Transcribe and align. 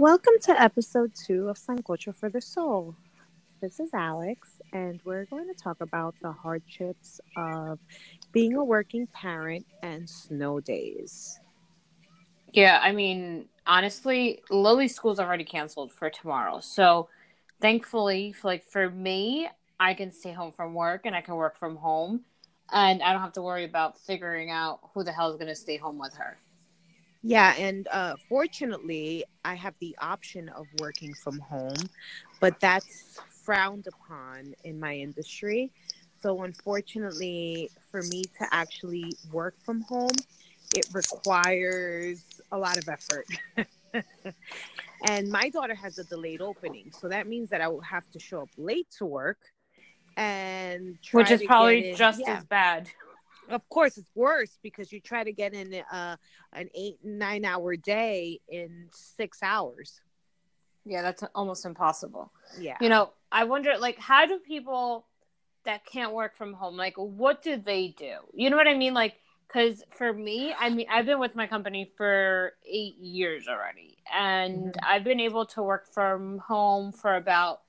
Welcome 0.00 0.32
to 0.44 0.58
episode 0.58 1.12
two 1.14 1.50
of 1.50 1.58
Sancocho 1.58 2.16
for 2.16 2.30
the 2.30 2.40
Soul. 2.40 2.96
This 3.60 3.78
is 3.80 3.90
Alex, 3.92 4.48
and 4.72 4.98
we're 5.04 5.26
going 5.26 5.46
to 5.46 5.52
talk 5.52 5.82
about 5.82 6.14
the 6.22 6.32
hardships 6.32 7.20
of 7.36 7.78
being 8.32 8.54
a 8.54 8.64
working 8.64 9.06
parent 9.08 9.66
and 9.82 10.08
snow 10.08 10.58
days. 10.58 11.38
Yeah, 12.50 12.80
I 12.82 12.92
mean, 12.92 13.50
honestly, 13.66 14.40
Lily's 14.48 14.94
school's 14.94 15.20
already 15.20 15.44
canceled 15.44 15.92
for 15.92 16.08
tomorrow. 16.08 16.60
So 16.60 17.10
thankfully, 17.60 18.34
like 18.42 18.64
for 18.64 18.88
me, 18.88 19.50
I 19.78 19.92
can 19.92 20.12
stay 20.12 20.32
home 20.32 20.52
from 20.52 20.72
work 20.72 21.04
and 21.04 21.14
I 21.14 21.20
can 21.20 21.34
work 21.34 21.58
from 21.58 21.76
home 21.76 22.22
and 22.72 23.02
I 23.02 23.12
don't 23.12 23.20
have 23.20 23.34
to 23.34 23.42
worry 23.42 23.64
about 23.64 23.98
figuring 23.98 24.50
out 24.50 24.80
who 24.94 25.04
the 25.04 25.12
hell 25.12 25.28
is 25.28 25.36
going 25.36 25.48
to 25.48 25.54
stay 25.54 25.76
home 25.76 25.98
with 25.98 26.14
her. 26.14 26.38
Yeah, 27.22 27.54
and 27.58 27.86
uh, 27.88 28.16
fortunately, 28.28 29.24
I 29.44 29.54
have 29.54 29.74
the 29.80 29.94
option 30.00 30.48
of 30.48 30.66
working 30.78 31.12
from 31.14 31.38
home, 31.38 31.76
but 32.40 32.58
that's 32.60 33.20
frowned 33.44 33.86
upon 33.86 34.54
in 34.64 34.80
my 34.80 34.94
industry. 34.94 35.70
So, 36.22 36.42
unfortunately, 36.42 37.70
for 37.90 38.02
me 38.04 38.24
to 38.38 38.46
actually 38.52 39.12
work 39.32 39.54
from 39.64 39.82
home, 39.82 40.16
it 40.74 40.86
requires 40.92 42.24
a 42.52 42.58
lot 42.58 42.78
of 42.78 42.88
effort. 42.88 43.26
and 45.06 45.30
my 45.30 45.50
daughter 45.50 45.74
has 45.74 45.98
a 45.98 46.04
delayed 46.04 46.40
opening, 46.40 46.90
so 46.98 47.08
that 47.08 47.26
means 47.26 47.50
that 47.50 47.60
I 47.60 47.68
will 47.68 47.80
have 47.82 48.10
to 48.12 48.18
show 48.18 48.42
up 48.42 48.50
late 48.56 48.88
to 48.98 49.04
work, 49.04 49.38
and 50.16 50.98
which 51.12 51.30
is 51.30 51.42
probably 51.42 51.94
just 51.94 52.20
yeah. 52.20 52.38
as 52.38 52.44
bad 52.44 52.88
of 53.50 53.68
course 53.68 53.98
it's 53.98 54.10
worse 54.14 54.58
because 54.62 54.92
you 54.92 55.00
try 55.00 55.24
to 55.24 55.32
get 55.32 55.54
in 55.54 55.82
uh, 55.92 56.16
an 56.52 56.68
eight 56.74 56.98
nine 57.04 57.44
hour 57.44 57.76
day 57.76 58.40
in 58.48 58.88
six 58.92 59.42
hours. 59.42 60.00
Yeah 60.84 61.02
that's 61.02 61.22
almost 61.34 61.64
impossible. 61.64 62.32
Yeah. 62.58 62.76
You 62.80 62.88
know 62.88 63.12
i 63.32 63.44
wonder 63.44 63.74
like 63.78 63.98
how 63.98 64.26
do 64.26 64.38
people 64.38 65.06
that 65.64 65.86
can't 65.86 66.12
work 66.12 66.36
from 66.36 66.52
home 66.52 66.76
like 66.76 66.94
what 66.96 67.42
do 67.42 67.56
they 67.56 67.88
do? 67.88 68.16
You 68.34 68.50
know 68.50 68.56
what 68.56 68.68
i 68.68 68.74
mean? 68.74 68.94
Like 68.94 69.14
because 69.46 69.82
for 69.90 70.12
me 70.12 70.54
i 70.60 70.70
mean 70.70 70.86
i've 70.88 71.06
been 71.06 71.18
with 71.18 71.34
my 71.34 71.44
company 71.44 71.90
for 71.96 72.52
eight 72.64 72.96
years 72.98 73.48
already 73.48 73.98
and 74.14 74.66
mm-hmm. 74.66 74.78
i've 74.86 75.02
been 75.02 75.18
able 75.18 75.44
to 75.44 75.60
work 75.60 75.92
from 75.92 76.38
home 76.38 76.92
for 76.92 77.16
about 77.16 77.62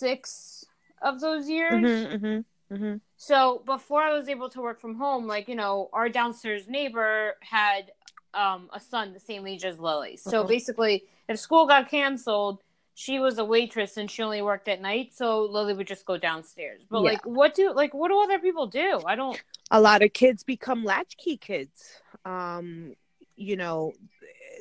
six 0.00 0.64
of 1.02 1.20
those 1.20 1.48
years. 1.48 1.74
Mm-hmm, 1.74 2.74
mm-hmm. 2.74 2.96
So 3.22 3.60
before 3.66 4.00
I 4.00 4.14
was 4.14 4.30
able 4.30 4.48
to 4.48 4.62
work 4.62 4.80
from 4.80 4.94
home, 4.94 5.26
like 5.26 5.46
you 5.46 5.54
know, 5.54 5.90
our 5.92 6.08
downstairs 6.08 6.66
neighbor 6.66 7.34
had 7.40 7.92
um, 8.32 8.70
a 8.72 8.80
son 8.80 9.12
the 9.12 9.20
same 9.20 9.46
age 9.46 9.62
as 9.66 9.78
Lily. 9.78 10.16
So 10.16 10.40
uh-huh. 10.40 10.48
basically, 10.48 11.04
if 11.28 11.38
school 11.38 11.66
got 11.66 11.90
canceled, 11.90 12.62
she 12.94 13.18
was 13.18 13.36
a 13.36 13.44
waitress 13.44 13.98
and 13.98 14.10
she 14.10 14.22
only 14.22 14.40
worked 14.40 14.68
at 14.68 14.80
night. 14.80 15.12
So 15.12 15.42
Lily 15.42 15.74
would 15.74 15.86
just 15.86 16.06
go 16.06 16.16
downstairs. 16.16 16.80
But 16.88 17.02
yeah. 17.02 17.10
like, 17.10 17.26
what 17.26 17.54
do 17.54 17.74
like 17.74 17.92
what 17.92 18.08
do 18.08 18.18
other 18.22 18.38
people 18.38 18.66
do? 18.66 19.02
I 19.04 19.16
don't. 19.16 19.38
A 19.70 19.78
lot 19.78 20.00
of 20.00 20.14
kids 20.14 20.42
become 20.42 20.82
latchkey 20.82 21.36
kids. 21.36 22.00
Um, 22.24 22.94
you 23.36 23.56
know, 23.56 23.92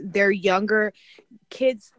they're 0.02 0.32
younger 0.32 0.92
kids 1.50 1.94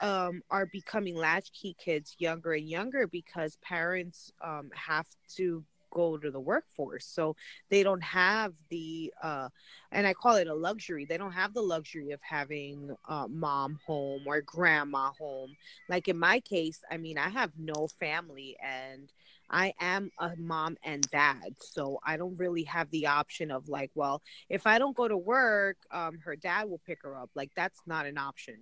um, 0.00 0.42
are 0.50 0.66
becoming 0.66 1.16
latchkey 1.16 1.76
kids 1.78 2.16
younger 2.18 2.52
and 2.52 2.68
younger 2.68 3.06
because 3.06 3.56
parents 3.62 4.32
um, 4.42 4.70
have 4.74 5.06
to 5.36 5.64
go 5.90 6.18
to 6.18 6.30
the 6.30 6.40
workforce 6.40 7.06
so 7.06 7.34
they 7.70 7.82
don't 7.82 8.02
have 8.02 8.52
the 8.68 9.12
uh 9.22 9.48
and 9.90 10.06
i 10.06 10.12
call 10.12 10.36
it 10.36 10.46
a 10.46 10.54
luxury 10.54 11.04
they 11.06 11.16
don't 11.16 11.32
have 11.32 11.54
the 11.54 11.62
luxury 11.62 12.10
of 12.10 12.20
having 12.22 12.94
uh, 13.08 13.26
mom 13.28 13.78
home 13.86 14.22
or 14.26 14.40
grandma 14.42 15.10
home 15.18 15.56
like 15.88 16.08
in 16.08 16.18
my 16.18 16.40
case 16.40 16.82
i 16.90 16.96
mean 16.98 17.16
i 17.16 17.28
have 17.28 17.52
no 17.58 17.88
family 17.98 18.56
and 18.62 19.12
I 19.50 19.72
am 19.80 20.10
a 20.18 20.36
mom 20.36 20.76
and 20.84 21.02
dad, 21.10 21.54
so 21.58 21.98
I 22.04 22.16
don't 22.18 22.36
really 22.36 22.64
have 22.64 22.90
the 22.90 23.06
option 23.06 23.50
of 23.50 23.68
like, 23.68 23.90
well, 23.94 24.20
if 24.50 24.66
I 24.66 24.78
don't 24.78 24.96
go 24.96 25.08
to 25.08 25.16
work, 25.16 25.78
um, 25.90 26.18
her 26.24 26.36
dad 26.36 26.68
will 26.68 26.80
pick 26.86 27.02
her 27.02 27.16
up. 27.16 27.30
Like 27.34 27.52
that's 27.56 27.80
not 27.86 28.04
an 28.04 28.18
option. 28.18 28.56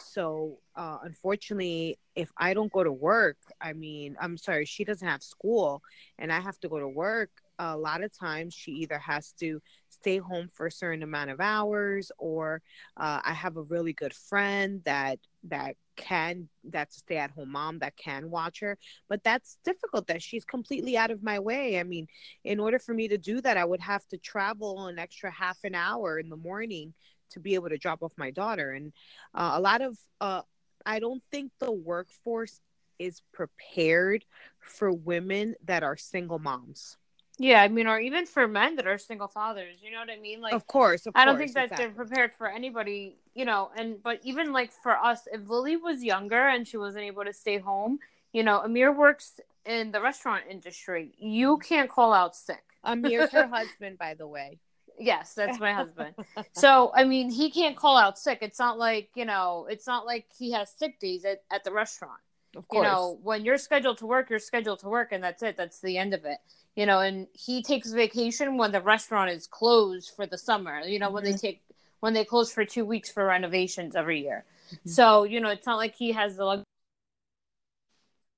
So, 0.00 0.58
uh, 0.76 0.98
unfortunately, 1.02 1.98
if 2.14 2.30
I 2.36 2.54
don't 2.54 2.72
go 2.72 2.84
to 2.84 2.92
work, 2.92 3.38
I 3.60 3.72
mean, 3.72 4.16
I'm 4.20 4.36
sorry, 4.36 4.64
she 4.64 4.84
doesn't 4.84 5.06
have 5.06 5.22
school 5.22 5.82
and 6.18 6.32
I 6.32 6.40
have 6.40 6.58
to 6.60 6.68
go 6.68 6.78
to 6.78 6.88
work. 6.88 7.30
A 7.58 7.76
lot 7.76 8.04
of 8.04 8.16
times, 8.16 8.54
she 8.54 8.70
either 8.72 8.98
has 8.98 9.32
to 9.40 9.60
stay 9.88 10.18
home 10.18 10.48
for 10.52 10.66
a 10.66 10.70
certain 10.70 11.02
amount 11.02 11.30
of 11.30 11.40
hours, 11.40 12.12
or 12.16 12.62
uh, 12.96 13.20
I 13.24 13.32
have 13.32 13.56
a 13.56 13.62
really 13.62 13.92
good 13.92 14.14
friend 14.14 14.80
that 14.84 15.18
that 15.44 15.74
can 15.96 16.48
that's 16.64 16.96
a 16.96 17.00
stay-at-home 17.00 17.50
mom 17.50 17.80
that 17.80 17.96
can 17.96 18.30
watch 18.30 18.60
her 18.60 18.78
but 19.08 19.22
that's 19.24 19.58
difficult 19.64 20.06
that 20.06 20.22
she's 20.22 20.44
completely 20.44 20.96
out 20.96 21.10
of 21.10 21.24
my 21.24 21.40
way 21.40 21.80
i 21.80 21.82
mean 21.82 22.06
in 22.44 22.60
order 22.60 22.78
for 22.78 22.94
me 22.94 23.08
to 23.08 23.18
do 23.18 23.40
that 23.40 23.56
i 23.56 23.64
would 23.64 23.80
have 23.80 24.06
to 24.06 24.16
travel 24.16 24.86
an 24.86 24.98
extra 24.98 25.30
half 25.30 25.58
an 25.64 25.74
hour 25.74 26.18
in 26.18 26.28
the 26.28 26.36
morning 26.36 26.94
to 27.30 27.40
be 27.40 27.54
able 27.54 27.68
to 27.68 27.78
drop 27.78 28.02
off 28.02 28.12
my 28.16 28.30
daughter. 28.30 28.72
And 28.72 28.92
uh, 29.34 29.52
a 29.54 29.60
lot 29.60 29.80
of 29.80 29.98
uh, 30.20 30.42
i 30.86 30.98
don't 30.98 31.22
think 31.30 31.52
the 31.58 31.72
workforce 31.72 32.60
is 32.98 33.20
prepared 33.32 34.24
for 34.58 34.92
women 34.92 35.54
that 35.64 35.82
are 35.82 35.96
single 35.96 36.38
moms. 36.38 36.96
Yeah 37.38 37.62
i 37.62 37.68
mean 37.68 37.86
or 37.86 38.00
even 38.00 38.26
for 38.26 38.48
men 38.48 38.76
that 38.76 38.86
are 38.86 38.98
single 38.98 39.28
fathers 39.28 39.76
you 39.82 39.92
know 39.92 40.00
what 40.00 40.10
i 40.10 40.18
mean? 40.18 40.40
Like 40.40 40.54
of 40.54 40.66
course 40.66 41.06
of 41.06 41.12
i 41.14 41.24
don't 41.24 41.36
course, 41.36 41.52
think 41.52 41.54
that 41.54 41.64
exactly. 41.64 41.86
they're 41.86 41.94
prepared 41.94 42.34
for 42.34 42.48
anybody 42.48 43.16
you 43.34 43.44
know 43.44 43.70
and 43.76 44.02
but 44.02 44.20
even 44.24 44.52
like 44.52 44.72
for 44.72 44.96
us 44.96 45.28
if 45.32 45.48
lily 45.48 45.76
was 45.76 46.02
younger 46.02 46.48
and 46.48 46.66
she 46.66 46.76
wasn't 46.76 47.04
able 47.04 47.24
to 47.24 47.32
stay 47.32 47.58
home 47.58 47.98
you 48.32 48.42
know 48.42 48.60
amir 48.60 48.90
works 48.92 49.40
in 49.68 49.92
the 49.92 50.00
restaurant 50.00 50.44
industry. 50.50 51.12
You 51.18 51.58
can't 51.58 51.90
call 51.90 52.12
out 52.12 52.34
sick. 52.34 52.62
Amir's 52.84 53.30
her 53.32 53.46
husband 53.46 53.98
by 53.98 54.14
the 54.14 54.26
way 54.26 54.58
Yes, 54.98 55.34
that's 55.34 55.58
my 55.60 55.72
husband. 55.80 56.14
so, 56.52 56.92
I 56.94 57.04
mean, 57.04 57.30
he 57.30 57.50
can't 57.50 57.76
call 57.76 57.96
out 57.96 58.18
sick. 58.18 58.38
It's 58.42 58.58
not 58.58 58.78
like, 58.78 59.10
you 59.14 59.24
know, 59.24 59.66
it's 59.70 59.86
not 59.86 60.06
like 60.06 60.26
he 60.36 60.52
has 60.52 60.70
sick 60.70 60.98
days 61.00 61.24
at, 61.24 61.42
at 61.50 61.64
the 61.64 61.72
restaurant. 61.72 62.20
Of 62.56 62.66
course. 62.68 62.84
You 62.84 62.90
know, 62.90 63.18
when 63.22 63.44
you're 63.44 63.58
scheduled 63.58 63.98
to 63.98 64.06
work, 64.06 64.30
you're 64.30 64.38
scheduled 64.38 64.80
to 64.80 64.88
work, 64.88 65.12
and 65.12 65.22
that's 65.22 65.42
it. 65.42 65.56
That's 65.56 65.80
the 65.80 65.98
end 65.98 66.14
of 66.14 66.24
it. 66.24 66.38
You 66.76 66.86
know, 66.86 67.00
and 67.00 67.26
he 67.32 67.62
takes 67.62 67.92
vacation 67.92 68.56
when 68.56 68.72
the 68.72 68.80
restaurant 68.80 69.30
is 69.30 69.46
closed 69.46 70.12
for 70.14 70.26
the 70.26 70.38
summer. 70.38 70.80
You 70.80 70.98
know, 70.98 71.06
mm-hmm. 71.06 71.14
when 71.14 71.24
they 71.24 71.30
mm-hmm. 71.30 71.38
take 71.38 71.62
when 72.00 72.14
they 72.14 72.24
close 72.24 72.52
for 72.52 72.64
two 72.64 72.84
weeks 72.84 73.10
for 73.10 73.24
renovations 73.24 73.96
every 73.96 74.22
year. 74.22 74.44
Mm-hmm. 74.72 74.88
So, 74.88 75.24
you 75.24 75.40
know, 75.40 75.50
it's 75.50 75.66
not 75.66 75.76
like 75.76 75.94
he 75.94 76.12
has 76.12 76.36
the 76.36 76.64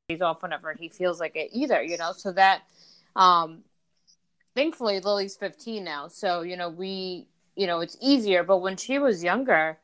days 0.09 0.23
off 0.23 0.43
whenever 0.43 0.73
he 0.73 0.89
feels 0.89 1.21
like 1.21 1.37
it 1.37 1.51
either. 1.53 1.83
You 1.83 1.99
know, 1.99 2.13
so 2.13 2.33
that 2.33 2.63
um 3.17 3.63
thankfully 4.55 5.01
Lily's 5.01 5.37
15 5.37 5.83
now. 5.85 6.09
So, 6.09 6.43
you 6.43 6.57
know, 6.57 6.69
we, 6.69 7.27
you 7.57 7.67
know, 7.67 7.81
it's 7.81 7.97
easier. 8.01 8.43
But 8.43 8.59
when 8.59 8.77
she 8.77 8.99
was 8.99 9.23
younger, 9.23 9.79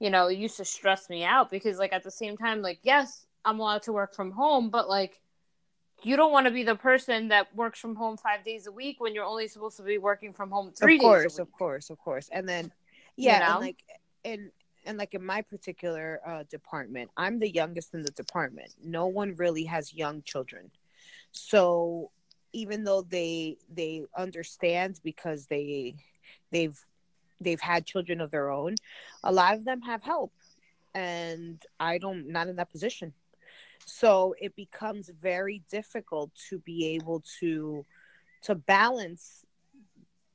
you 0.00 0.10
know, 0.10 0.26
it 0.26 0.38
used 0.38 0.56
to 0.58 0.64
stress 0.64 1.08
me 1.08 1.24
out 1.24 1.50
because, 1.50 1.78
like, 1.78 1.92
at 1.92 2.02
the 2.02 2.10
same 2.10 2.36
time, 2.36 2.62
like, 2.62 2.78
yes, 2.82 3.26
I'm 3.44 3.60
allowed 3.60 3.82
to 3.82 3.92
work 3.92 4.14
from 4.14 4.30
home, 4.30 4.70
but 4.70 4.88
like, 4.88 5.20
you 6.02 6.16
don't 6.16 6.32
want 6.32 6.46
to 6.46 6.50
be 6.50 6.62
the 6.62 6.74
person 6.74 7.28
that 7.28 7.54
works 7.54 7.78
from 7.78 7.94
home 7.94 8.16
five 8.16 8.44
days 8.44 8.66
a 8.66 8.72
week 8.72 9.00
when 9.00 9.14
you're 9.14 9.24
only 9.24 9.48
supposed 9.48 9.76
to 9.78 9.82
be 9.82 9.98
working 9.98 10.32
from 10.32 10.50
home 10.50 10.72
three 10.72 10.96
of 10.96 11.00
course, 11.00 11.38
Of 11.38 11.52
course, 11.52 11.90
of 11.90 11.98
course. 11.98 12.28
And 12.32 12.48
then, 12.48 12.72
yeah, 13.16 13.34
you 13.34 13.40
know? 13.40 13.52
and 13.52 13.60
like, 13.60 13.84
and, 14.24 14.50
and 14.84 14.98
like 14.98 15.14
in 15.14 15.24
my 15.24 15.40
particular 15.40 16.20
uh, 16.26 16.42
department, 16.50 17.10
I'm 17.16 17.38
the 17.38 17.48
youngest 17.48 17.94
in 17.94 18.02
the 18.02 18.10
department. 18.10 18.74
No 18.82 19.06
one 19.06 19.34
really 19.36 19.64
has 19.64 19.94
young 19.94 20.22
children. 20.22 20.70
So 21.32 22.10
even 22.54 22.84
though 22.84 23.02
they 23.02 23.58
they 23.74 24.04
understand 24.16 25.00
because 25.04 25.46
they 25.46 25.94
they've 26.52 26.78
they've 27.40 27.60
had 27.60 27.84
children 27.84 28.20
of 28.20 28.30
their 28.30 28.48
own 28.50 28.74
a 29.24 29.32
lot 29.32 29.54
of 29.54 29.64
them 29.64 29.82
have 29.82 30.02
help. 30.02 30.32
And 30.94 31.60
i 31.80 31.98
don't 31.98 32.28
not 32.28 32.48
in 32.48 32.56
that 32.56 32.70
position. 32.70 33.12
So 33.84 34.34
it 34.40 34.54
becomes 34.56 35.10
very 35.20 35.62
difficult 35.70 36.30
to 36.48 36.58
be 36.60 36.94
able 36.94 37.22
to 37.40 37.84
to 38.42 38.54
balance 38.54 39.44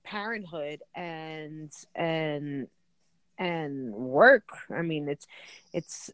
parenthood 0.03 0.81
and 0.95 1.71
and 1.95 2.67
and 3.37 3.93
work. 3.93 4.49
I 4.69 4.81
mean 4.81 5.07
it's 5.07 5.27
it's 5.73 6.11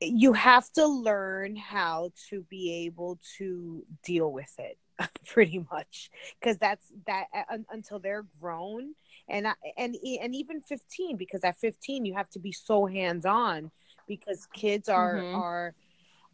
you 0.00 0.32
have 0.32 0.70
to 0.72 0.86
learn 0.86 1.56
how 1.56 2.10
to 2.30 2.42
be 2.48 2.86
able 2.86 3.18
to 3.38 3.84
deal 4.04 4.30
with 4.32 4.52
it 4.58 4.78
pretty 5.26 5.64
much. 5.70 6.10
Because 6.40 6.58
that's 6.58 6.86
that 7.06 7.26
uh, 7.34 7.58
until 7.70 7.98
they're 7.98 8.26
grown. 8.40 8.94
And 9.28 9.48
I, 9.48 9.54
and 9.76 9.96
and 10.22 10.34
even 10.34 10.60
15 10.62 11.16
because 11.16 11.44
at 11.44 11.56
15 11.58 12.04
you 12.04 12.14
have 12.14 12.30
to 12.30 12.38
be 12.38 12.52
so 12.52 12.86
hands 12.86 13.26
on 13.26 13.70
because 14.06 14.46
kids 14.54 14.88
are 14.88 15.16
mm-hmm. 15.16 15.36
are 15.36 15.74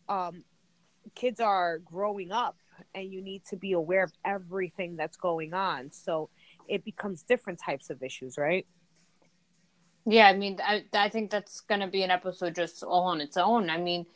um 0.09 0.45
kids 1.15 1.41
are 1.41 1.79
growing 1.79 2.31
up 2.31 2.57
and 2.95 3.13
you 3.13 3.21
need 3.21 3.45
to 3.47 3.57
be 3.57 3.73
aware 3.73 4.05
of 4.05 4.13
everything 4.25 4.97
that's 4.97 5.17
going 5.17 5.55
on. 5.55 5.91
So 5.91 6.29
it 6.69 6.85
becomes 6.85 7.23
different 7.23 7.59
types 7.59 7.91
of 7.91 8.03
issues 8.03 8.39
right 8.39 8.67
Yeah, 10.07 10.29
I 10.29 10.35
mean, 10.35 10.59
I, 10.63 10.85
I 10.93 11.09
think 11.09 11.31
that's 11.31 11.61
going 11.61 11.81
to 11.81 11.87
be 11.87 12.03
an 12.03 12.11
episode 12.11 12.55
just 12.55 12.83
all 12.83 13.05
on 13.05 13.21
its 13.21 13.37
own. 13.37 13.71
I 13.71 13.79
mean, 13.79 14.07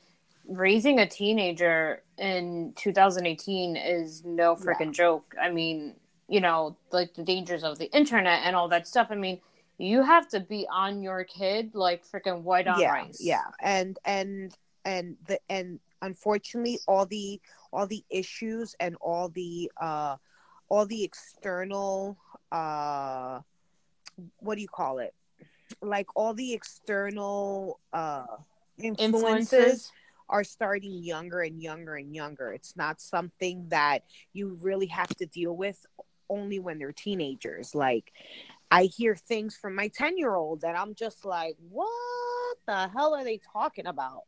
raising 0.46 0.98
a 0.98 1.06
teenager 1.06 2.02
in 2.18 2.72
2018 2.76 3.76
is 3.76 4.24
no 4.24 4.54
freaking 4.54 4.86
yeah. 4.86 4.92
joke. 4.92 5.34
I 5.40 5.50
mean, 5.50 5.94
you 6.28 6.40
know, 6.40 6.76
like 6.92 7.14
the 7.14 7.22
dangers 7.22 7.64
of 7.64 7.78
the 7.78 7.90
internet 7.96 8.42
and 8.44 8.54
all 8.54 8.68
that 8.68 8.86
stuff. 8.86 9.08
I 9.10 9.14
mean, 9.14 9.40
you 9.78 10.02
have 10.02 10.28
to 10.28 10.40
be 10.40 10.66
on 10.70 11.02
your 11.02 11.24
kid 11.24 11.74
like 11.74 12.04
freaking 12.06 12.42
white 12.42 12.66
on 12.66 12.80
yeah, 12.80 12.92
rice. 12.92 13.18
Yeah, 13.20 13.44
and 13.60 13.98
and 14.04 14.54
and 14.84 15.16
the 15.26 15.38
and 15.48 15.80
unfortunately, 16.02 16.80
all 16.86 17.06
the 17.06 17.40
all 17.72 17.86
the 17.86 18.04
issues 18.10 18.74
and 18.80 18.96
all 19.00 19.28
the 19.28 19.70
uh 19.80 20.16
all 20.68 20.86
the 20.86 21.04
external 21.04 22.18
uh 22.52 23.40
what 24.40 24.56
do 24.56 24.62
you 24.62 24.68
call 24.68 24.98
it 24.98 25.14
like 25.82 26.06
all 26.16 26.34
the 26.34 26.52
external 26.52 27.80
uh 27.92 28.24
influences, 28.78 29.52
influences 29.52 29.92
are 30.28 30.44
starting 30.44 31.02
younger 31.02 31.40
and 31.40 31.62
younger 31.62 31.96
and 31.96 32.14
younger. 32.14 32.52
It's 32.52 32.76
not 32.76 33.00
something 33.00 33.66
that 33.68 34.04
you 34.32 34.58
really 34.60 34.86
have 34.86 35.08
to 35.16 35.26
deal 35.26 35.56
with 35.56 35.84
only 36.28 36.58
when 36.58 36.78
they're 36.78 36.92
teenagers. 36.92 37.74
Like 37.74 38.12
I 38.70 38.84
hear 38.84 39.16
things 39.16 39.56
from 39.56 39.74
my 39.74 39.88
10 39.88 40.18
year 40.18 40.34
old 40.34 40.60
that 40.60 40.78
I'm 40.78 40.94
just 40.94 41.24
like, 41.24 41.56
what 41.70 42.58
the 42.66 42.88
hell 42.88 43.14
are 43.14 43.24
they 43.24 43.40
talking 43.52 43.86
about? 43.86 44.24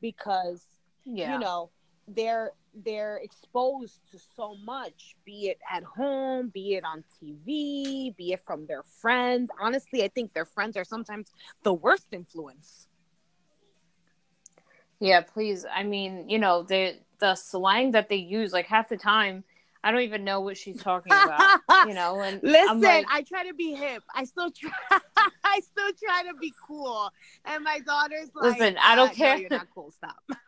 Because, 0.00 0.64
yeah. 1.04 1.34
you 1.34 1.38
know, 1.38 1.70
they're 2.08 2.52
they're 2.84 3.18
exposed 3.18 4.00
to 4.10 4.18
so 4.36 4.56
much 4.64 5.14
be 5.24 5.48
it 5.48 5.58
at 5.72 5.82
home 5.84 6.48
be 6.48 6.74
it 6.74 6.84
on 6.84 7.04
tv 7.22 8.14
be 8.16 8.32
it 8.32 8.40
from 8.44 8.66
their 8.66 8.82
friends 8.82 9.50
honestly 9.60 10.02
i 10.02 10.08
think 10.08 10.32
their 10.32 10.44
friends 10.44 10.76
are 10.76 10.84
sometimes 10.84 11.32
the 11.62 11.72
worst 11.72 12.08
influence 12.12 12.88
yeah 15.00 15.20
please 15.20 15.64
i 15.72 15.82
mean 15.82 16.28
you 16.28 16.38
know 16.38 16.62
the 16.62 16.94
the 17.20 17.34
slang 17.34 17.92
that 17.92 18.08
they 18.08 18.16
use 18.16 18.52
like 18.52 18.66
half 18.66 18.88
the 18.88 18.96
time 18.96 19.44
I 19.84 19.92
don't 19.92 20.00
even 20.00 20.24
know 20.24 20.40
what 20.40 20.56
she's 20.56 20.82
talking 20.82 21.12
about, 21.12 21.60
you 21.86 21.92
know. 21.92 22.18
And 22.22 22.40
listen, 22.42 22.80
like, 22.80 23.04
I 23.10 23.20
try 23.20 23.46
to 23.46 23.52
be 23.52 23.74
hip. 23.74 24.02
I 24.14 24.24
still 24.24 24.50
try. 24.50 24.70
I 25.44 25.60
still 25.60 25.90
try 26.02 26.22
to 26.22 26.34
be 26.40 26.54
cool. 26.66 27.10
And 27.44 27.62
my 27.62 27.80
daughter's 27.80 28.30
like, 28.34 28.58
"Listen, 28.58 28.78
I 28.80 28.94
don't 28.94 29.10
ah, 29.10 29.14
care. 29.14 29.34
No, 29.34 29.40
you're 29.42 29.50
not 29.50 29.66
cool. 29.74 29.90
Stop." 29.90 30.16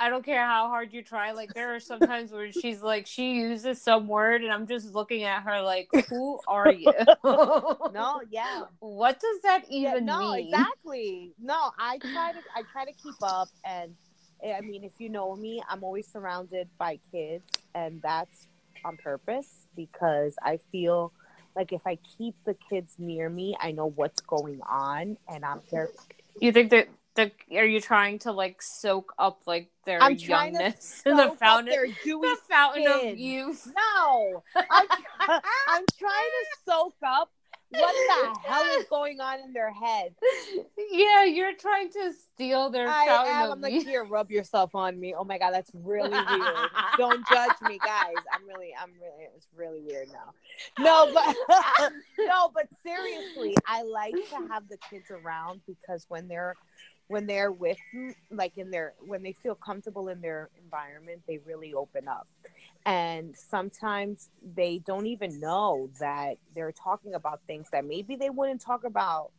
I 0.00 0.10
don't 0.10 0.24
care 0.24 0.46
how 0.46 0.68
hard 0.68 0.92
you 0.92 1.02
try. 1.02 1.32
Like 1.32 1.54
there 1.54 1.74
are 1.74 1.80
sometimes 1.80 2.30
where 2.30 2.52
she's 2.52 2.82
like 2.82 3.06
she 3.06 3.32
uses 3.32 3.82
some 3.82 4.06
word 4.06 4.44
and 4.44 4.52
I'm 4.52 4.66
just 4.66 4.94
looking 4.94 5.24
at 5.24 5.42
her 5.42 5.60
like, 5.60 5.88
who 6.08 6.38
are 6.46 6.72
you? 6.72 6.92
no, 7.24 8.20
yeah. 8.30 8.64
What 8.78 9.18
does 9.20 9.42
that 9.42 9.64
even 9.68 10.06
yeah, 10.06 10.14
no, 10.14 10.32
mean? 10.32 10.46
exactly. 10.46 11.32
No, 11.40 11.70
I 11.78 11.98
try 11.98 12.32
to 12.32 12.38
I 12.54 12.62
try 12.72 12.84
to 12.84 12.92
keep 12.92 13.16
up 13.22 13.48
and 13.64 13.94
eh, 14.42 14.54
I 14.56 14.60
mean 14.60 14.84
if 14.84 14.92
you 14.98 15.08
know 15.08 15.34
me, 15.34 15.62
I'm 15.68 15.82
always 15.82 16.06
surrounded 16.06 16.68
by 16.78 17.00
kids 17.10 17.44
and 17.74 18.00
that's 18.00 18.46
on 18.84 18.96
purpose 18.98 19.66
because 19.74 20.36
I 20.42 20.60
feel 20.70 21.12
like 21.56 21.72
if 21.72 21.84
I 21.86 21.98
keep 22.16 22.36
the 22.44 22.54
kids 22.70 22.94
near 22.98 23.28
me, 23.28 23.56
I 23.60 23.72
know 23.72 23.86
what's 23.86 24.20
going 24.20 24.60
on 24.62 25.16
and 25.28 25.44
I'm 25.44 25.60
there. 25.72 25.88
You 26.40 26.52
think 26.52 26.70
that 26.70 26.88
the 27.18 27.56
are 27.58 27.64
you 27.64 27.80
trying 27.80 28.18
to 28.20 28.32
like 28.32 28.62
soak 28.62 29.12
up 29.18 29.42
like 29.46 29.70
their 29.84 30.02
I'm 30.02 30.16
youngness 30.16 31.02
in 31.04 31.16
the 31.16 31.30
fountain? 31.30 31.72
their 31.72 31.86
the 31.86 32.36
fountain 32.48 32.84
skin. 32.84 33.10
of 33.10 33.18
youth. 33.18 33.72
No. 33.76 34.42
I'm, 34.56 34.86
I'm 35.20 35.84
trying 35.98 36.30
to 36.30 36.46
soak 36.64 36.94
up 37.04 37.30
what 37.70 37.94
the 37.94 38.48
hell 38.48 38.64
is 38.78 38.86
going 38.88 39.20
on 39.20 39.40
in 39.40 39.52
their 39.52 39.70
head. 39.70 40.14
Yeah 40.90 41.24
you're 41.24 41.54
trying 41.54 41.90
to 41.90 42.12
steal 42.12 42.70
their 42.70 42.88
I 42.88 43.06
fountain 43.06 43.34
am. 43.34 43.52
I'm 43.52 43.60
like 43.60 43.72
here 43.72 44.04
rub 44.04 44.30
yourself 44.30 44.74
on 44.74 44.98
me. 44.98 45.14
Oh 45.14 45.24
my 45.24 45.38
god 45.38 45.50
that's 45.50 45.70
really 45.74 46.10
weird. 46.10 46.56
Don't 46.96 47.26
judge 47.28 47.60
me 47.62 47.78
guys. 47.84 48.14
I'm 48.32 48.46
really 48.46 48.72
I'm 48.80 48.92
really 49.00 49.28
it's 49.36 49.48
really 49.54 49.80
weird 49.80 50.08
now. 50.08 50.32
No 50.78 51.12
but 51.12 51.36
no 52.20 52.50
but 52.54 52.68
seriously 52.82 53.54
I 53.66 53.82
like 53.82 54.14
to 54.14 54.48
have 54.50 54.68
the 54.68 54.78
kids 54.88 55.10
around 55.10 55.60
because 55.66 56.06
when 56.08 56.26
they're 56.28 56.54
when 57.08 57.26
they're 57.26 57.52
with 57.52 57.78
like 58.30 58.56
in 58.58 58.70
their 58.70 58.94
when 59.00 59.22
they 59.22 59.32
feel 59.32 59.54
comfortable 59.54 60.08
in 60.08 60.20
their 60.20 60.50
environment 60.62 61.20
they 61.26 61.38
really 61.38 61.74
open 61.74 62.06
up 62.06 62.26
and 62.86 63.36
sometimes 63.36 64.30
they 64.54 64.78
don't 64.86 65.06
even 65.06 65.40
know 65.40 65.90
that 66.00 66.36
they're 66.54 66.72
talking 66.72 67.14
about 67.14 67.40
things 67.46 67.68
that 67.72 67.84
maybe 67.84 68.16
they 68.16 68.30
wouldn't 68.30 68.60
talk 68.60 68.84
about 68.84 69.30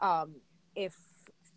um, 0.00 0.34
if 0.76 0.94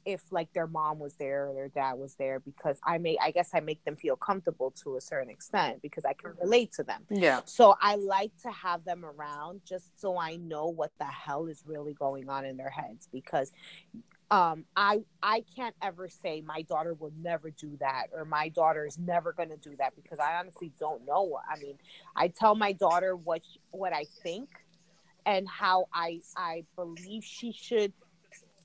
if 0.05 0.21
like 0.31 0.51
their 0.53 0.67
mom 0.67 0.99
was 0.99 1.15
there 1.15 1.47
or 1.47 1.53
their 1.53 1.67
dad 1.67 1.93
was 1.93 2.13
there 2.15 2.39
because 2.39 2.77
I 2.83 2.99
may 2.99 3.17
I 3.21 3.31
guess 3.31 3.49
I 3.53 3.59
make 3.59 3.83
them 3.85 3.95
feel 3.95 4.15
comfortable 4.15 4.71
to 4.83 4.97
a 4.97 5.01
certain 5.01 5.29
extent 5.29 5.81
because 5.81 6.05
I 6.05 6.13
can 6.13 6.31
relate 6.39 6.71
to 6.73 6.83
them. 6.83 7.01
Yeah. 7.09 7.41
So 7.45 7.75
I 7.81 7.95
like 7.95 8.31
to 8.43 8.51
have 8.51 8.85
them 8.85 9.03
around 9.03 9.61
just 9.67 9.99
so 9.99 10.17
I 10.17 10.35
know 10.37 10.67
what 10.67 10.91
the 10.99 11.05
hell 11.05 11.47
is 11.47 11.63
really 11.65 11.93
going 11.93 12.29
on 12.29 12.45
in 12.45 12.55
their 12.55 12.69
heads 12.69 13.09
because 13.11 13.51
um 14.31 14.65
i 14.75 14.99
i 15.21 15.43
can't 15.55 15.75
ever 15.81 16.09
say 16.09 16.41
my 16.41 16.63
daughter 16.63 16.95
will 16.95 17.11
never 17.21 17.51
do 17.51 17.77
that 17.79 18.07
or 18.11 18.25
my 18.25 18.49
daughter 18.49 18.85
is 18.85 18.97
never 18.97 19.31
going 19.33 19.49
to 19.49 19.57
do 19.57 19.75
that 19.77 19.95
because 19.95 20.19
i 20.19 20.35
honestly 20.35 20.71
don't 20.79 21.05
know. 21.05 21.37
I 21.49 21.59
mean 21.59 21.77
i 22.15 22.27
tell 22.27 22.55
my 22.55 22.71
daughter 22.71 23.15
what 23.15 23.41
what 23.71 23.93
i 23.93 24.05
think 24.23 24.49
and 25.25 25.47
how 25.47 25.85
i 25.93 26.19
i 26.35 26.63
believe 26.75 27.23
she 27.23 27.51
should 27.51 27.93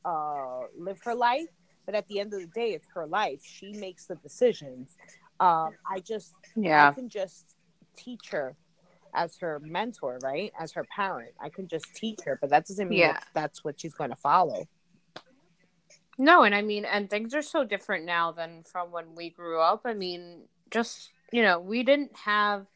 uh 0.04 0.60
live 0.78 0.98
her 1.04 1.14
life 1.14 1.48
but 1.84 1.94
at 1.94 2.08
the 2.08 2.20
end 2.20 2.32
of 2.32 2.40
the 2.40 2.46
day 2.46 2.70
it's 2.70 2.86
her 2.94 3.06
life. 3.06 3.40
She 3.42 3.72
makes 3.72 4.06
the 4.06 4.14
decisions. 4.16 4.96
Um 5.40 5.70
i 5.86 6.00
just 6.00 6.32
yeah. 6.56 6.88
i 6.88 6.92
can 6.92 7.08
just 7.08 7.56
teach 7.96 8.30
her 8.30 8.56
as 9.14 9.36
her 9.38 9.60
mentor 9.62 10.18
right? 10.22 10.52
As 10.58 10.72
her 10.72 10.86
parent. 10.96 11.32
I 11.38 11.50
can 11.50 11.68
just 11.68 11.94
teach 11.94 12.20
her 12.24 12.38
but 12.40 12.48
that 12.48 12.66
doesn't 12.66 12.88
mean 12.88 13.00
yeah. 13.00 13.12
that 13.14 13.26
that's 13.34 13.62
what 13.62 13.78
she's 13.78 13.92
going 13.92 14.10
to 14.10 14.16
follow 14.16 14.66
no, 16.20 16.42
and 16.44 16.54
I 16.54 16.62
mean, 16.62 16.84
and 16.84 17.08
things 17.10 17.34
are 17.34 17.42
so 17.42 17.64
different 17.64 18.04
now 18.04 18.32
than 18.32 18.62
from 18.64 18.92
when 18.92 19.14
we 19.14 19.30
grew 19.30 19.60
up. 19.60 19.82
I 19.84 19.94
mean, 19.94 20.42
just, 20.70 21.10
you 21.32 21.42
know, 21.42 21.58
we 21.58 21.82
didn't 21.82 22.16
have. 22.16 22.66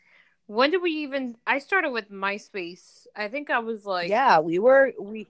When 0.47 0.71
did 0.71 0.83
we 0.83 0.91
even? 0.91 1.37
I 1.47 1.59
started 1.59 1.91
with 1.91 2.11
MySpace. 2.11 3.07
I 3.17 3.29
think 3.29 3.51
I 3.51 3.61
was 3.61 3.85
like. 3.85 4.09
Yeah, 4.09 4.41
we 4.41 4.59
were. 4.59 4.93
We. 4.99 5.27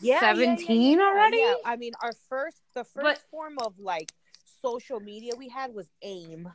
Yeah, 0.00 0.20
17 0.20 0.58
yeah, 0.68 0.96
yeah, 0.96 1.04
already? 1.04 1.36
Yeah. 1.36 1.54
I 1.64 1.76
mean, 1.76 1.92
our 2.02 2.12
first, 2.28 2.56
the 2.74 2.82
first 2.82 3.04
but, 3.04 3.22
form 3.30 3.58
of 3.58 3.78
like 3.78 4.10
social 4.60 4.98
media 4.98 5.32
we 5.38 5.48
had 5.48 5.72
was 5.72 5.86
AIM. 6.02 6.50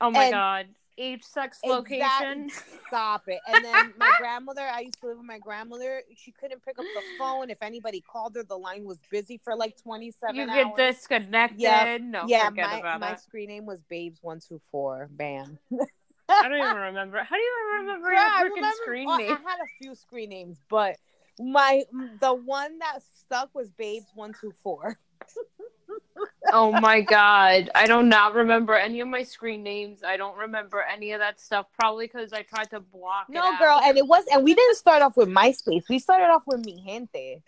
Oh 0.00 0.10
my 0.10 0.24
and, 0.24 0.32
God 0.32 0.66
age, 0.98 1.22
sex, 1.22 1.58
location. 1.64 2.50
Stop 2.88 3.28
it. 3.28 3.40
And 3.46 3.64
then 3.64 3.94
my 3.98 4.12
grandmother, 4.18 4.62
I 4.62 4.80
used 4.80 5.00
to 5.00 5.08
live 5.08 5.18
with 5.18 5.26
my 5.26 5.38
grandmother. 5.38 6.02
She 6.16 6.32
couldn't 6.32 6.64
pick 6.64 6.78
up 6.78 6.84
the 6.94 7.02
phone. 7.18 7.50
If 7.50 7.58
anybody 7.62 8.00
called 8.00 8.34
her, 8.36 8.42
the 8.42 8.56
line 8.56 8.84
was 8.84 8.98
busy 9.10 9.40
for 9.42 9.56
like 9.56 9.76
27 9.82 10.34
You 10.34 10.42
hours. 10.42 10.72
get 10.76 10.76
disconnected. 10.76 11.60
Yep. 11.60 12.00
No, 12.02 12.24
yeah, 12.26 12.50
my, 12.50 12.98
my 12.98 13.16
screen 13.16 13.48
name 13.48 13.66
was 13.66 13.80
Babes124. 13.90 15.08
Bam. 15.10 15.58
I 16.28 16.48
don't 16.48 16.58
even 16.58 16.76
remember. 16.76 17.22
How 17.22 17.36
do 17.36 17.42
you 17.42 17.78
remember 17.80 18.12
yeah, 18.12 18.40
your 18.40 18.50
freaking 18.50 18.72
screen 18.82 19.08
name? 19.16 19.32
I 19.32 19.50
had 19.50 19.60
a 19.60 19.68
few 19.80 19.94
screen 19.94 20.30
names, 20.30 20.58
but 20.68 20.96
my 21.38 21.84
the 22.20 22.34
one 22.34 22.78
that 22.78 23.00
stuck 23.20 23.54
was 23.54 23.70
Babes124 23.78 24.96
oh 26.52 26.72
my 26.80 27.00
god. 27.00 27.70
I 27.74 27.86
do 27.86 28.02
not 28.02 28.34
remember 28.34 28.74
any 28.74 29.00
of 29.00 29.08
my 29.08 29.22
screen 29.22 29.62
names. 29.62 30.02
I 30.04 30.16
don't 30.16 30.36
remember 30.36 30.82
any 30.82 31.12
of 31.12 31.20
that 31.20 31.40
stuff. 31.40 31.66
Probably 31.78 32.06
because 32.06 32.32
I 32.32 32.42
tried 32.42 32.70
to 32.70 32.80
block 32.80 33.26
No, 33.28 33.56
girl, 33.58 33.80
and 33.82 33.96
it 33.96 34.06
was 34.06 34.24
and 34.32 34.44
we 34.44 34.54
didn't 34.54 34.76
start 34.76 35.02
off 35.02 35.16
with 35.16 35.28
MySpace. 35.28 35.84
We 35.88 35.98
started 35.98 36.26
off 36.26 36.42
with 36.46 36.64
Mi 36.64 36.82
Gente. 36.84 37.42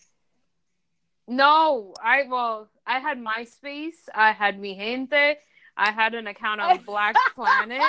No, 1.26 1.92
I 2.02 2.24
well, 2.28 2.68
I 2.86 2.98
had 3.00 3.18
MySpace, 3.18 4.08
I 4.14 4.32
had 4.32 4.58
Mi 4.58 4.76
Gente, 4.76 5.36
I 5.76 5.92
had 5.92 6.14
an 6.14 6.26
account 6.26 6.60
on 6.60 6.78
Black 6.84 7.14
Planet. 7.34 7.82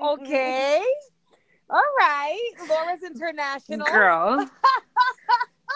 okay. 0.00 0.84
All 1.70 1.82
right. 1.98 2.50
Laura's 2.68 3.02
International. 3.06 3.86
Girl. 3.86 4.38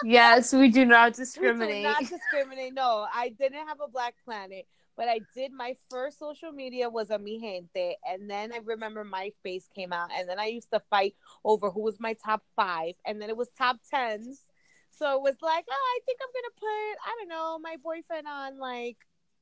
yes, 0.03 0.53
we 0.53 0.69
do 0.69 0.85
not 0.85 1.13
discriminate. 1.13 1.69
We 1.69 1.81
do 1.81 1.83
not 1.83 1.99
discriminate. 1.99 2.73
No, 2.73 3.07
I 3.13 3.29
didn't 3.29 3.67
have 3.67 3.79
a 3.83 3.89
Black 3.89 4.15
Planet, 4.25 4.65
but 4.95 5.07
I 5.07 5.21
did. 5.35 5.51
My 5.51 5.75
first 5.89 6.19
social 6.19 6.51
media 6.51 6.89
was 6.89 7.09
a 7.09 7.19
Mi 7.19 7.39
Gente, 7.39 7.97
and 8.07 8.29
then 8.29 8.53
I 8.53 8.59
remember 8.63 9.05
MySpace 9.05 9.65
came 9.75 9.93
out, 9.93 10.09
and 10.15 10.27
then 10.27 10.39
I 10.39 10.47
used 10.47 10.71
to 10.71 10.81
fight 10.89 11.15
over 11.43 11.69
who 11.69 11.81
was 11.81 11.99
my 11.99 12.13
top 12.13 12.43
five, 12.55 12.95
and 13.05 13.21
then 13.21 13.29
it 13.29 13.37
was 13.37 13.49
top 13.57 13.77
tens. 13.89 14.45
So 14.91 15.15
it 15.15 15.21
was 15.21 15.35
like, 15.41 15.65
oh, 15.69 15.95
I 15.95 15.99
think 16.05 16.19
I'm 16.21 16.29
gonna 16.33 16.53
put, 16.59 16.99
I 17.05 17.15
don't 17.19 17.29
know, 17.29 17.59
my 17.59 17.77
boyfriend 17.81 18.27
on 18.27 18.59
like 18.59 18.97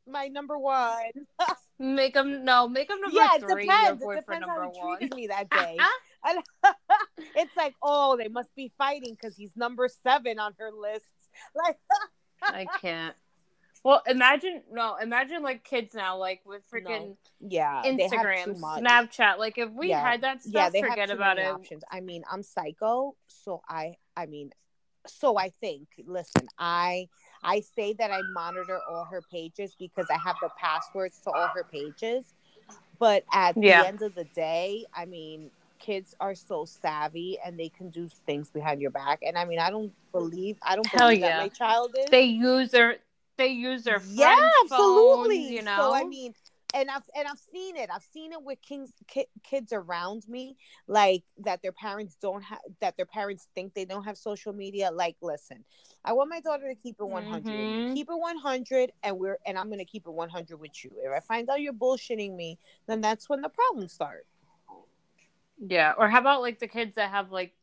my 0.07 0.27
number 0.27 0.57
one. 0.57 1.11
make 1.79 2.15
him 2.15 2.45
no, 2.45 2.67
make 2.67 2.89
him 2.89 3.01
number 3.01 3.15
yeah, 3.15 3.37
three. 3.39 3.63
Depends. 3.63 4.01
Your 4.01 4.15
boyfriend 4.15 4.17
it 4.17 4.25
depends 4.25 4.47
number 4.47 4.63
how 4.63 4.71
he 4.71 4.79
one. 4.79 4.97
treated 4.97 5.15
me 5.15 5.27
that 5.27 5.49
day. 5.51 5.77
it's 7.35 7.55
like, 7.55 7.75
oh, 7.81 8.17
they 8.17 8.27
must 8.27 8.53
be 8.55 8.71
fighting 8.77 9.15
because 9.19 9.35
he's 9.35 9.51
number 9.55 9.87
seven 10.03 10.39
on 10.39 10.53
her 10.59 10.71
list. 10.71 11.05
Like, 11.55 11.77
I 12.41 12.65
can't. 12.81 13.15
Well, 13.83 14.01
imagine 14.07 14.63
no, 14.71 14.97
imagine 15.01 15.43
like 15.43 15.63
kids 15.63 15.93
now, 15.93 16.17
like 16.17 16.41
with 16.45 16.63
freaking 16.69 17.09
no. 17.09 17.17
yeah, 17.39 17.83
Instagram, 17.85 18.59
Snapchat. 18.59 19.37
Like 19.37 19.57
if 19.57 19.69
we 19.71 19.89
yeah. 19.89 20.01
had 20.01 20.21
that 20.23 20.41
stuff, 20.41 20.53
yeah, 20.53 20.69
they 20.69 20.81
forget 20.81 21.09
about 21.09 21.37
it. 21.37 21.45
Options. 21.45 21.83
I 21.91 22.01
mean, 22.01 22.23
I'm 22.31 22.43
psycho, 22.43 23.15
so 23.27 23.61
I, 23.69 23.95
I 24.15 24.25
mean, 24.25 24.51
so 25.05 25.37
I 25.37 25.49
think. 25.49 25.87
Listen, 26.05 26.47
I, 26.57 27.07
I 27.43 27.61
say 27.61 27.93
that 27.93 28.11
I 28.11 28.21
monitor 28.33 28.79
all 28.89 29.05
her 29.05 29.21
pages 29.31 29.75
because 29.77 30.07
I 30.11 30.17
have 30.17 30.35
the 30.41 30.49
passwords 30.57 31.19
to 31.21 31.31
all 31.31 31.47
her 31.47 31.63
pages. 31.63 32.33
But 32.99 33.23
at 33.31 33.55
yeah. 33.55 33.83
the 33.83 33.87
end 33.87 34.01
of 34.01 34.15
the 34.15 34.25
day, 34.25 34.85
I 34.93 35.05
mean, 35.05 35.51
kids 35.79 36.15
are 36.19 36.35
so 36.35 36.65
savvy 36.65 37.37
and 37.43 37.59
they 37.59 37.69
can 37.69 37.89
do 37.89 38.09
things 38.25 38.49
behind 38.49 38.81
your 38.81 38.91
back. 38.91 39.19
And 39.25 39.37
I 39.37 39.45
mean, 39.45 39.59
I 39.59 39.69
don't 39.69 39.93
believe 40.11 40.57
I 40.61 40.75
don't 40.75 40.87
Hell 40.87 41.09
believe 41.09 41.19
yeah. 41.19 41.37
that 41.37 41.43
my 41.43 41.49
child 41.49 41.95
is. 41.97 42.09
They 42.09 42.23
use 42.23 42.71
their 42.71 42.97
they 43.37 43.47
use 43.49 43.83
their 43.83 44.01
yeah, 44.07 44.49
absolutely. 44.63 45.37
Phones, 45.37 45.51
you 45.51 45.61
know, 45.61 45.77
so 45.77 45.93
I 45.93 46.03
mean, 46.03 46.33
and 46.73 46.89
I've 46.89 47.03
and 47.15 47.27
I've 47.27 47.39
seen 47.51 47.75
it. 47.77 47.89
I've 47.93 48.03
seen 48.03 48.33
it 48.33 48.41
with 48.41 48.61
kings, 48.61 48.91
ki- 49.07 49.27
kids 49.43 49.71
around 49.73 50.27
me, 50.27 50.57
like 50.87 51.23
that 51.45 51.61
their 51.61 51.71
parents 51.71 52.17
don't 52.21 52.41
have 52.41 52.59
that 52.81 52.97
their 52.97 53.05
parents 53.05 53.47
think 53.55 53.73
they 53.73 53.85
don't 53.85 54.03
have 54.03 54.17
social 54.17 54.53
media. 54.53 54.91
Like, 54.91 55.15
listen, 55.21 55.63
I 56.03 56.13
want 56.13 56.29
my 56.29 56.39
daughter 56.39 56.67
to 56.67 56.75
keep 56.75 56.97
it 56.99 57.05
one 57.05 57.25
hundred. 57.25 57.53
mm-hmm. 57.53 57.93
keep 57.93 58.09
it 58.09 58.19
one 58.19 58.37
hundred, 58.37 58.91
and 59.03 59.17
we're 59.17 59.37
and 59.45 59.57
I'm 59.57 59.69
gonna 59.69 59.85
keep 59.85 60.07
it 60.07 60.11
one 60.11 60.29
hundred 60.29 60.57
with 60.57 60.83
you. 60.83 60.91
If 61.03 61.11
I 61.11 61.19
find 61.19 61.49
out 61.49 61.61
you're 61.61 61.73
bullshitting 61.73 62.35
me, 62.35 62.57
then 62.87 63.01
that's 63.01 63.29
when 63.29 63.41
the 63.41 63.49
problems 63.49 63.93
start. 63.93 64.25
Yeah, 65.59 65.93
or 65.97 66.07
how 66.07 66.19
about 66.19 66.41
like 66.41 66.59
the 66.59 66.67
kids 66.67 66.95
that 66.95 67.09
have 67.09 67.31
like 67.31 67.53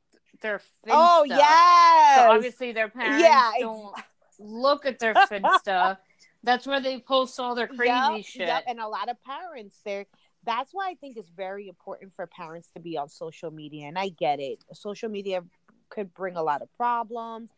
their 0.41 0.59
Finsta? 0.59 0.91
oh 0.91 1.25
yeah, 1.25 2.17
so 2.17 2.33
obviously 2.33 2.73
their 2.73 2.89
parents 2.89 3.23
yeah, 3.23 3.53
don't 3.61 3.95
look 4.39 4.87
at 4.87 4.99
their 4.99 5.15
Finsta. 5.15 5.99
That's 6.43 6.67
where 6.67 6.81
they 6.81 6.99
post 6.99 7.41
all 7.41 7.55
their 7.55 7.67
crazy 7.67 7.89
yep, 7.89 8.25
shit. 8.25 8.49
Yep. 8.49 8.65
And 8.69 8.79
a 8.79 8.87
lot 8.87 9.09
of 9.09 9.17
parents 9.25 9.79
there. 9.85 10.05
That's 10.45 10.75
why 10.75 10.91
I 10.91 10.95
think 10.95 11.17
it's 11.17 11.31
very 11.31 11.69
important 11.69 12.13
for 12.15 12.27
parents 12.27 12.69
to 12.75 12.81
be 12.81 12.99
on 12.99 13.09
social 13.09 13.51
media. 13.51 13.87
And 13.87 13.99
I 13.99 14.11
get 14.11 14.41
it. 14.41 14.59
Social 14.75 15.09
media 15.09 15.43
could 15.89 16.13
bring 16.13 16.37
a 16.37 16.43
lot 16.43 16.61
of 16.61 16.71
problems, 16.77 17.49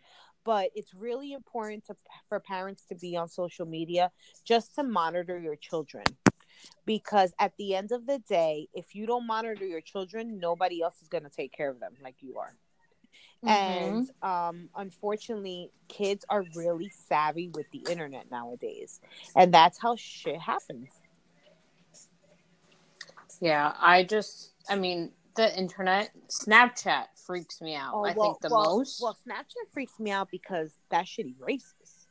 but 0.44 0.70
it's 0.76 0.94
really 0.94 1.32
important 1.32 1.84
to 1.86 1.96
for 2.28 2.38
parents 2.38 2.84
to 2.88 2.94
be 2.94 3.16
on 3.16 3.28
social 3.28 3.66
media 3.66 4.12
just 4.44 4.76
to 4.76 4.84
monitor 4.84 5.36
your 5.36 5.56
children 5.56 6.04
because 6.84 7.34
at 7.38 7.52
the 7.56 7.74
end 7.74 7.92
of 7.92 8.06
the 8.06 8.18
day 8.28 8.68
if 8.74 8.94
you 8.94 9.06
don't 9.06 9.26
monitor 9.26 9.64
your 9.64 9.80
children 9.80 10.38
nobody 10.38 10.82
else 10.82 11.00
is 11.02 11.08
going 11.08 11.24
to 11.24 11.30
take 11.30 11.52
care 11.52 11.70
of 11.70 11.80
them 11.80 11.92
like 12.02 12.16
you 12.20 12.36
are. 12.38 12.54
Mm-hmm. 13.44 13.48
and 13.48 14.10
um, 14.22 14.68
unfortunately 14.76 15.70
kids 15.88 16.24
are 16.28 16.44
really 16.54 16.88
savvy 16.88 17.48
with 17.48 17.66
the 17.70 17.84
internet 17.90 18.30
nowadays 18.30 19.00
and 19.34 19.52
that's 19.52 19.78
how 19.80 19.96
shit 19.96 20.40
happens. 20.40 20.88
Yeah 23.40 23.72
i 23.78 24.02
just 24.02 24.52
i 24.68 24.76
mean 24.76 25.12
the 25.36 25.56
internet 25.58 26.10
snapchat 26.28 27.04
freaks 27.26 27.60
me 27.60 27.74
out 27.74 27.92
oh, 27.94 28.04
i 28.04 28.14
well, 28.14 28.32
think 28.32 28.40
the 28.40 28.48
well, 28.48 28.78
most. 28.78 29.02
well 29.02 29.16
snapchat 29.28 29.70
freaks 29.72 30.00
me 30.00 30.10
out 30.10 30.30
because 30.30 30.72
that 30.90 31.06
shit 31.06 31.26
erases. 31.38 32.06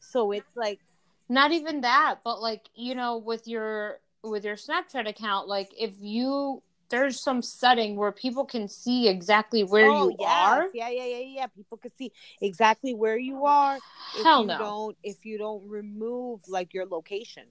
So 0.00 0.32
it's 0.32 0.56
like 0.56 0.80
not 1.28 1.52
even 1.52 1.82
that 1.82 2.16
but 2.24 2.40
like 2.40 2.68
you 2.74 2.94
know 2.94 3.18
with 3.18 3.46
your 3.46 4.00
with 4.22 4.44
your 4.44 4.56
snapchat 4.56 5.08
account 5.08 5.48
like 5.48 5.68
if 5.78 5.94
you 6.00 6.62
there's 6.90 7.20
some 7.20 7.42
setting 7.42 7.96
where 7.96 8.12
people 8.12 8.46
can 8.46 8.66
see 8.66 9.08
exactly 9.08 9.62
where 9.62 9.90
oh, 9.90 10.08
you 10.08 10.16
yes. 10.18 10.30
are 10.30 10.68
yeah 10.74 10.88
yeah 10.88 11.04
yeah 11.04 11.18
yeah 11.18 11.46
people 11.46 11.76
can 11.76 11.90
see 11.96 12.10
exactly 12.40 12.94
where 12.94 13.18
you 13.18 13.44
are 13.44 13.76
if 14.16 14.24
Hell 14.24 14.42
you 14.42 14.46
no. 14.48 14.58
don't 14.58 14.96
if 15.02 15.24
you 15.24 15.38
don't 15.38 15.68
remove 15.68 16.40
like 16.48 16.72
your 16.74 16.86
location 16.86 17.44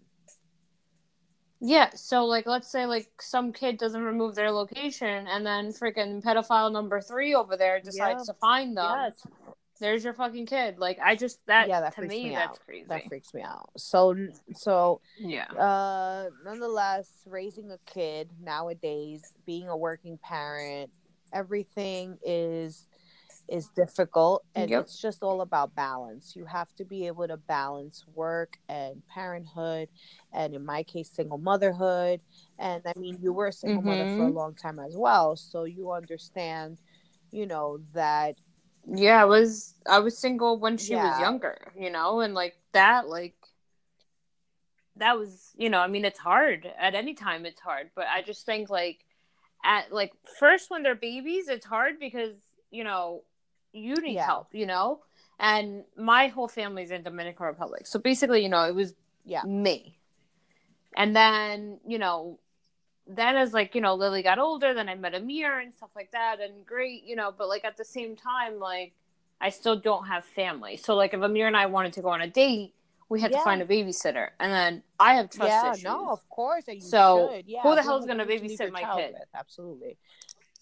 yeah, 1.60 1.90
so 1.96 2.26
like 2.26 2.46
let's 2.46 2.72
say 2.72 2.86
like 2.86 3.10
some 3.20 3.52
kid 3.52 3.80
doesn't 3.80 4.04
remove 4.04 4.36
their 4.36 4.52
location 4.52 5.26
and 5.28 5.44
then 5.44 5.72
freaking 5.74 6.22
pedophile 6.24 6.72
number 6.72 7.02
three 7.02 7.34
over 7.34 7.58
there 7.58 7.82
decides 7.82 8.28
to 8.28 8.36
find 8.36 8.78
them. 8.78 8.86
Yes 8.86 9.26
there's 9.80 10.04
your 10.04 10.14
fucking 10.14 10.46
kid. 10.46 10.78
Like 10.78 11.00
I 11.04 11.16
just 11.16 11.40
that 11.48 11.68
yeah, 11.68 11.82
that 11.82 11.96
to 11.96 12.02
me, 12.02 12.26
me 12.26 12.30
that's 12.32 12.60
crazy. 12.60 12.86
That 12.88 13.08
freaks 13.08 13.34
me 13.34 13.42
out. 13.42 13.70
So 13.78 14.16
so 14.54 15.02
yeah. 15.20 15.46
Uh 15.52 16.30
nonetheless, 16.44 17.10
raising 17.26 17.72
a 17.72 17.78
kid 17.86 18.30
nowadays, 18.42 19.34
being 19.46 19.70
a 19.70 19.78
working 19.78 20.18
parent, 20.18 20.90
everything 21.34 22.18
is 22.24 22.88
is 23.50 23.70
difficult 23.70 24.44
and 24.56 24.70
yep. 24.70 24.84
it's 24.84 25.02
just 25.02 25.24
all 25.24 25.40
about 25.40 25.74
balance. 25.74 26.36
You 26.36 26.46
have 26.46 26.74
to 26.76 26.84
be 26.84 27.08
able 27.08 27.28
to 27.30 27.38
balance 27.38 28.04
work 28.14 28.58
and 28.68 29.02
parenthood 29.08 29.88
and 30.34 30.54
in 30.54 30.66
my 30.66 30.84
case 30.84 31.10
single 31.10 31.38
motherhood 31.38 32.20
and 32.60 32.82
I 32.86 33.00
mean 33.00 33.18
you 33.22 33.32
were 33.32 33.48
a 33.48 33.54
single 33.54 33.82
mm-hmm. 33.82 33.90
mother 33.90 34.04
for 34.04 34.24
a 34.24 34.28
mm-hmm. 34.28 34.38
long 34.38 34.56
time 34.56 34.80
as 34.80 34.96
well, 34.98 35.36
so 35.36 35.64
you 35.64 35.92
understand 35.92 36.80
you 37.32 37.46
know 37.46 37.80
that 37.94 38.36
yeah, 38.90 39.22
I 39.22 39.26
was 39.26 39.74
I 39.90 40.00
was 40.00 40.18
single 40.18 40.60
when 40.60 40.78
she 40.78 40.94
yeah. 40.94 41.12
was 41.12 41.20
younger, 41.20 41.58
you 41.78 41.90
know, 41.90 42.22
and 42.22 42.34
like 42.34 42.58
that, 42.72 43.08
like 43.08 43.36
that 44.96 45.18
was, 45.18 45.52
you 45.58 45.70
know, 45.70 45.80
I 45.80 45.88
mean, 45.88 46.06
it's 46.06 46.20
hard 46.20 46.72
at 46.80 46.96
any 46.96 47.14
time. 47.14 47.46
It's 47.46 47.60
hard, 47.60 47.90
but 47.96 48.06
I 48.08 48.22
just 48.22 48.46
think 48.46 48.70
like 48.70 49.04
at 49.64 49.92
like 49.92 50.14
first 50.40 50.70
when 50.70 50.84
they're 50.84 50.96
babies, 50.96 51.50
it's 51.50 51.66
hard 51.66 52.00
because 52.00 52.36
you 52.72 52.84
know 52.84 53.24
you 53.74 53.96
need 53.96 54.16
yeah. 54.16 54.26
help, 54.26 54.48
you 54.54 54.66
know, 54.66 55.02
and 55.40 55.84
my 55.98 56.28
whole 56.28 56.48
family's 56.48 56.92
in 56.92 57.04
Dominican 57.04 57.46
Republic, 57.46 57.88
so 57.88 58.00
basically, 58.00 58.42
you 58.42 58.50
know, 58.50 58.64
it 58.64 58.76
was 58.76 58.94
yeah 59.26 59.44
me, 59.44 59.98
and 60.96 61.16
then 61.16 61.80
you 61.86 62.00
know 62.00 62.40
then 63.08 63.36
as 63.36 63.54
like 63.54 63.74
you 63.76 63.82
know 63.82 63.96
lily 63.96 64.22
got 64.22 64.40
older 64.40 64.74
then 64.74 64.90
i 64.90 64.96
met 64.96 65.14
amir 65.14 65.60
and 65.60 65.74
stuff 65.74 65.90
like 65.96 66.12
that 66.12 66.40
and 66.40 66.66
great 66.66 67.04
you 67.04 67.16
know 67.16 67.34
but 67.36 67.48
like 67.48 67.64
at 67.64 67.78
the 67.78 67.86
same 67.86 68.16
time 68.16 68.60
like 68.60 68.94
i 69.40 69.50
still 69.50 69.76
don't 69.76 70.06
have 70.08 70.24
family 70.24 70.78
so 70.78 70.96
like 70.96 71.14
if 71.14 71.22
amir 71.22 71.48
and 71.48 71.56
i 71.56 71.66
wanted 71.66 71.94
to 71.94 72.02
go 72.02 72.10
on 72.10 72.22
a 72.22 72.28
date 72.28 72.74
we 73.10 73.22
had 73.22 73.32
yeah. 73.32 73.38
to 73.38 73.44
find 73.44 73.62
a 73.62 73.66
babysitter 73.66 74.30
and 74.40 74.52
then 74.52 74.84
i 75.00 75.14
have 75.14 75.30
trust 75.30 75.50
yeah, 75.50 75.72
issues 75.72 75.84
no 75.84 76.10
of 76.10 76.28
course 76.30 76.66
so 76.80 77.32
should. 77.34 77.48
Yeah, 77.48 77.62
who 77.64 77.76
the 77.76 77.82
hell 77.82 77.98
is 77.98 78.06
going 78.06 78.18
to 78.18 78.26
babysit 78.26 78.72
my 78.72 78.84
kid 78.96 79.14
with? 79.14 79.28
absolutely 79.36 79.98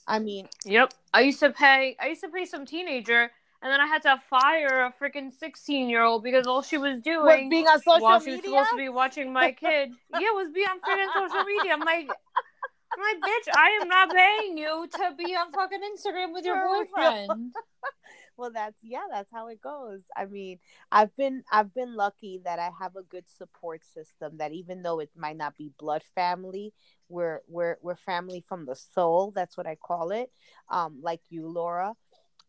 i 0.08 0.20
mean 0.20 0.48
yep 0.66 0.94
i 1.14 1.22
used 1.22 1.40
to 1.40 1.52
pay 1.52 1.98
i 2.00 2.08
used 2.08 2.22
to 2.22 2.30
pay 2.30 2.46
some 2.46 2.66
teenager 2.66 3.32
and 3.66 3.74
then 3.74 3.82
I 3.82 3.88
had 3.88 4.04
to 4.04 4.22
fire 4.30 4.86
a 4.86 4.94
freaking 5.02 5.34
sixteen 5.34 5.90
year 5.90 6.04
old 6.04 6.22
because 6.24 6.46
all 6.46 6.62
she 6.62 6.78
was 6.78 7.02
doing 7.02 7.26
was 7.26 7.50
being 7.50 7.68
on 7.68 7.82
social 7.82 8.00
while 8.00 8.20
media? 8.20 8.40
she 8.44 8.50
was 8.50 8.68
supposed 8.68 8.70
to 8.70 8.78
be 8.78 8.90
watching 8.90 9.34
my 9.34 9.52
kid. 9.60 9.90
yeah, 10.14 10.30
was 10.34 10.52
be 10.54 10.62
on 10.62 10.78
freaking 10.82 11.12
social 11.16 11.44
media. 11.44 11.74
I'm 11.74 11.80
like, 11.80 12.08
I'm 12.08 13.02
like, 13.02 13.28
bitch, 13.28 13.52
I 13.56 13.80
am 13.82 13.88
not 13.88 14.14
paying 14.14 14.60
you 14.60 14.88
to 14.92 15.16
be 15.18 15.36
on 15.36 15.52
fucking 15.52 15.80
Instagram 15.80 16.32
with 16.32 16.46
your 16.46 16.64
boyfriend. 16.64 17.54
well 18.38 18.52
that's 18.54 18.76
yeah 18.82 19.04
that's 19.12 19.32
how 19.32 19.48
it 19.48 19.62
goes 19.62 20.02
i 20.16 20.26
mean 20.26 20.60
i've 20.92 21.16
been 21.16 21.44
i've 21.52 21.74
been 21.74 21.96
lucky 21.96 22.42
that 22.44 22.60
i 22.60 22.70
have 22.80 22.96
a 22.96 23.04
good 23.04 23.24
support 23.30 23.82
system 23.86 24.38
that 24.38 24.52
even 24.52 24.82
though 24.82 25.00
it 25.00 25.10
might 25.16 25.38
not 25.38 25.56
be 25.56 25.72
blood 25.80 26.04
family 26.14 26.74
we're 27.08 27.40
we're 27.48 27.78
we're 27.82 27.96
family 27.96 28.44
from 28.48 28.66
the 28.66 28.76
soul 28.76 29.32
that's 29.34 29.56
what 29.56 29.68
i 29.68 29.76
call 29.76 30.12
it 30.12 30.32
um 30.70 31.00
like 31.02 31.22
you 31.30 31.48
laura 31.48 31.94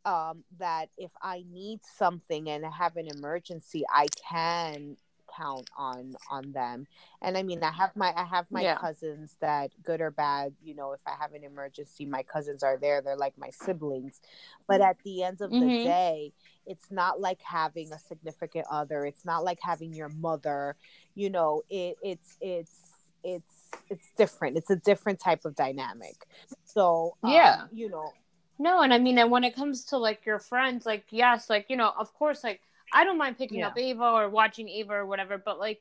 um, 0.06 0.44
that 0.58 0.88
if 0.96 1.10
I 1.20 1.44
need 1.52 1.80
something 1.98 2.48
and 2.48 2.64
I 2.64 2.70
have 2.70 2.96
an 2.96 3.08
emergency, 3.08 3.84
I 3.92 4.06
can 4.28 4.96
count 5.36 5.68
on 5.76 6.14
on 6.30 6.52
them. 6.52 6.86
And 7.20 7.36
I 7.36 7.42
mean, 7.42 7.62
I 7.62 7.72
have 7.72 7.94
my 7.96 8.12
I 8.16 8.24
have 8.24 8.46
my 8.50 8.62
yeah. 8.62 8.76
cousins 8.76 9.36
that 9.40 9.72
good 9.82 10.00
or 10.00 10.12
bad, 10.12 10.54
you 10.62 10.74
know, 10.74 10.92
if 10.92 11.00
I 11.06 11.14
have 11.20 11.32
an 11.32 11.42
emergency, 11.42 12.06
my 12.06 12.22
cousins 12.22 12.62
are 12.62 12.78
there. 12.78 13.02
They're 13.02 13.16
like 13.16 13.36
my 13.36 13.50
siblings. 13.50 14.20
But 14.68 14.80
at 14.80 14.96
the 15.04 15.24
end 15.24 15.40
of 15.40 15.50
mm-hmm. 15.50 15.68
the 15.68 15.84
day, 15.84 16.32
it's 16.66 16.90
not 16.90 17.20
like 17.20 17.42
having 17.42 17.92
a 17.92 17.98
significant 17.98 18.66
other. 18.70 19.04
It's 19.04 19.24
not 19.24 19.44
like 19.44 19.58
having 19.60 19.92
your 19.92 20.08
mother. 20.08 20.76
You 21.16 21.30
know, 21.30 21.62
it 21.68 21.96
it's 22.02 22.36
it's 22.40 22.78
it's 23.24 23.70
it's 23.90 24.08
different. 24.16 24.56
It's 24.56 24.70
a 24.70 24.76
different 24.76 25.20
type 25.20 25.44
of 25.44 25.56
dynamic. 25.56 26.26
So 26.64 27.16
um, 27.24 27.32
yeah, 27.32 27.64
you 27.72 27.90
know, 27.90 28.12
no, 28.58 28.80
and 28.80 28.92
I 28.92 28.98
mean, 28.98 29.18
and 29.18 29.30
when 29.30 29.44
it 29.44 29.54
comes 29.54 29.84
to 29.86 29.98
like 29.98 30.24
your 30.24 30.38
friends, 30.38 30.86
like 30.86 31.04
yes, 31.10 31.50
like 31.50 31.66
you 31.68 31.76
know, 31.76 31.92
of 31.98 32.12
course, 32.14 32.42
like 32.42 32.60
I 32.92 33.04
don't 33.04 33.18
mind 33.18 33.38
picking 33.38 33.60
yeah. 33.60 33.68
up 33.68 33.78
Ava 33.78 34.04
or 34.04 34.28
watching 34.28 34.68
Ava 34.68 34.94
or 34.94 35.06
whatever, 35.06 35.38
but 35.38 35.58
like 35.58 35.80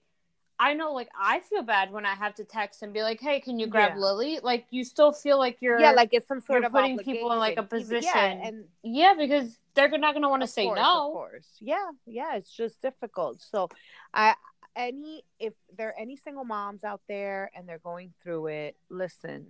I 0.58 0.74
know, 0.74 0.94
like 0.94 1.10
I 1.20 1.42
feel 1.42 1.64
bad 1.64 1.92
when 1.92 2.06
I 2.06 2.16
have 2.16 2.36
to 2.36 2.44
text 2.44 2.82
and 2.82 2.94
be 2.94 3.02
like, 3.02 3.20
"Hey, 3.20 3.40
can 3.40 3.60
you 3.60 3.68
grab 3.68 3.94
yeah. 3.96 4.02
Lily?" 4.02 4.40
Like 4.42 4.66
you 4.72 4.84
still 4.84 5.12
feel 5.12 5.38
like 5.38 5.58
you're 5.62 5.80
yeah, 5.80 5.92
like 5.92 6.10
it's 6.12 6.28
some 6.28 6.42
sort 6.42 6.64
of 6.64 6.72
putting 6.72 6.98
people 6.98 7.32
in 7.32 7.40
like 7.40 7.58
a 7.58 7.64
position, 7.64 8.04
yeah, 8.04 8.48
and 8.48 8.66
yeah, 8.84 9.14
because 9.18 9.58
they're 9.74 9.90
not 9.98 10.14
going 10.14 10.24
to 10.24 10.30
want 10.30 10.42
to 10.44 10.48
say 10.48 10.66
course, 10.66 10.80
no. 10.80 11.08
Of 11.08 11.14
course, 11.14 11.48
yeah, 11.60 11.90
yeah, 12.06 12.36
it's 12.36 12.56
just 12.56 12.82
difficult. 12.82 13.42
So, 13.42 13.70
I 14.14 14.36
any 14.76 15.24
if 15.40 15.54
there 15.78 15.90
are 15.90 16.00
any 16.00 16.16
single 16.18 16.46
moms 16.46 16.84
out 16.84 17.02
there 17.08 17.52
and 17.56 17.68
they're 17.68 17.80
going 17.80 18.14
through 18.24 18.48
it, 18.48 18.78
listen 18.90 19.48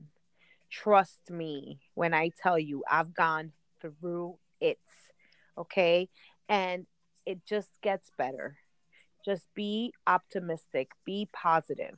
trust 0.84 1.30
me 1.30 1.80
when 1.94 2.14
I 2.14 2.32
tell 2.42 2.60
you 2.60 2.84
I've 2.90 3.14
gone 3.14 3.52
through 3.82 4.38
it. 4.60 4.80
Okay. 5.58 6.10
And 6.50 6.86
it 7.26 7.46
just 7.46 7.70
gets 7.82 8.12
better. 8.18 8.58
Just 9.24 9.48
be 9.56 9.94
optimistic, 10.06 10.92
be 11.06 11.28
positive 11.34 11.98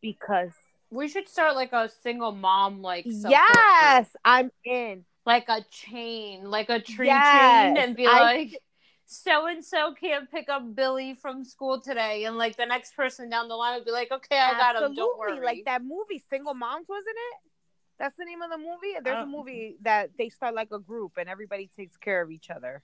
because 0.00 0.52
we 0.90 1.08
should 1.08 1.28
start 1.28 1.54
like 1.54 1.72
a 1.72 1.88
single 1.88 2.30
mom 2.30 2.80
like 2.80 3.04
yes 3.06 4.08
i'm 4.24 4.52
in 4.64 5.04
like 5.24 5.48
a 5.48 5.64
chain 5.68 6.44
like 6.44 6.68
a 6.68 6.78
tree 6.78 7.06
yes, 7.06 7.76
chain 7.76 7.82
and 7.82 7.96
be 7.96 8.06
I, 8.06 8.20
like 8.20 8.62
so 9.06 9.46
and 9.46 9.64
so 9.64 9.94
can't 10.00 10.30
pick 10.30 10.48
up 10.48 10.76
billy 10.76 11.14
from 11.14 11.44
school 11.44 11.80
today 11.80 12.24
and 12.24 12.36
like 12.36 12.56
the 12.56 12.66
next 12.66 12.94
person 12.94 13.28
down 13.28 13.48
the 13.48 13.56
line 13.56 13.74
would 13.76 13.84
be 13.84 13.90
like 13.90 14.12
okay 14.12 14.38
i 14.38 14.52
got 14.52 14.80
him 14.80 14.94
don't 14.94 15.18
worry 15.18 15.40
like 15.40 15.62
that 15.64 15.82
movie 15.82 16.22
single 16.30 16.54
moms 16.54 16.86
wasn't 16.88 17.08
it 17.08 17.50
that's 17.98 18.16
the 18.16 18.24
name 18.24 18.42
of 18.42 18.50
the 18.50 18.58
movie 18.58 18.94
there's 19.02 19.16
a 19.16 19.20
oh. 19.20 19.26
movie 19.26 19.76
that 19.82 20.10
they 20.18 20.28
start 20.28 20.54
like 20.54 20.68
a 20.72 20.78
group 20.78 21.12
and 21.18 21.28
everybody 21.28 21.70
takes 21.76 21.96
care 21.96 22.22
of 22.22 22.30
each 22.30 22.50
other 22.50 22.82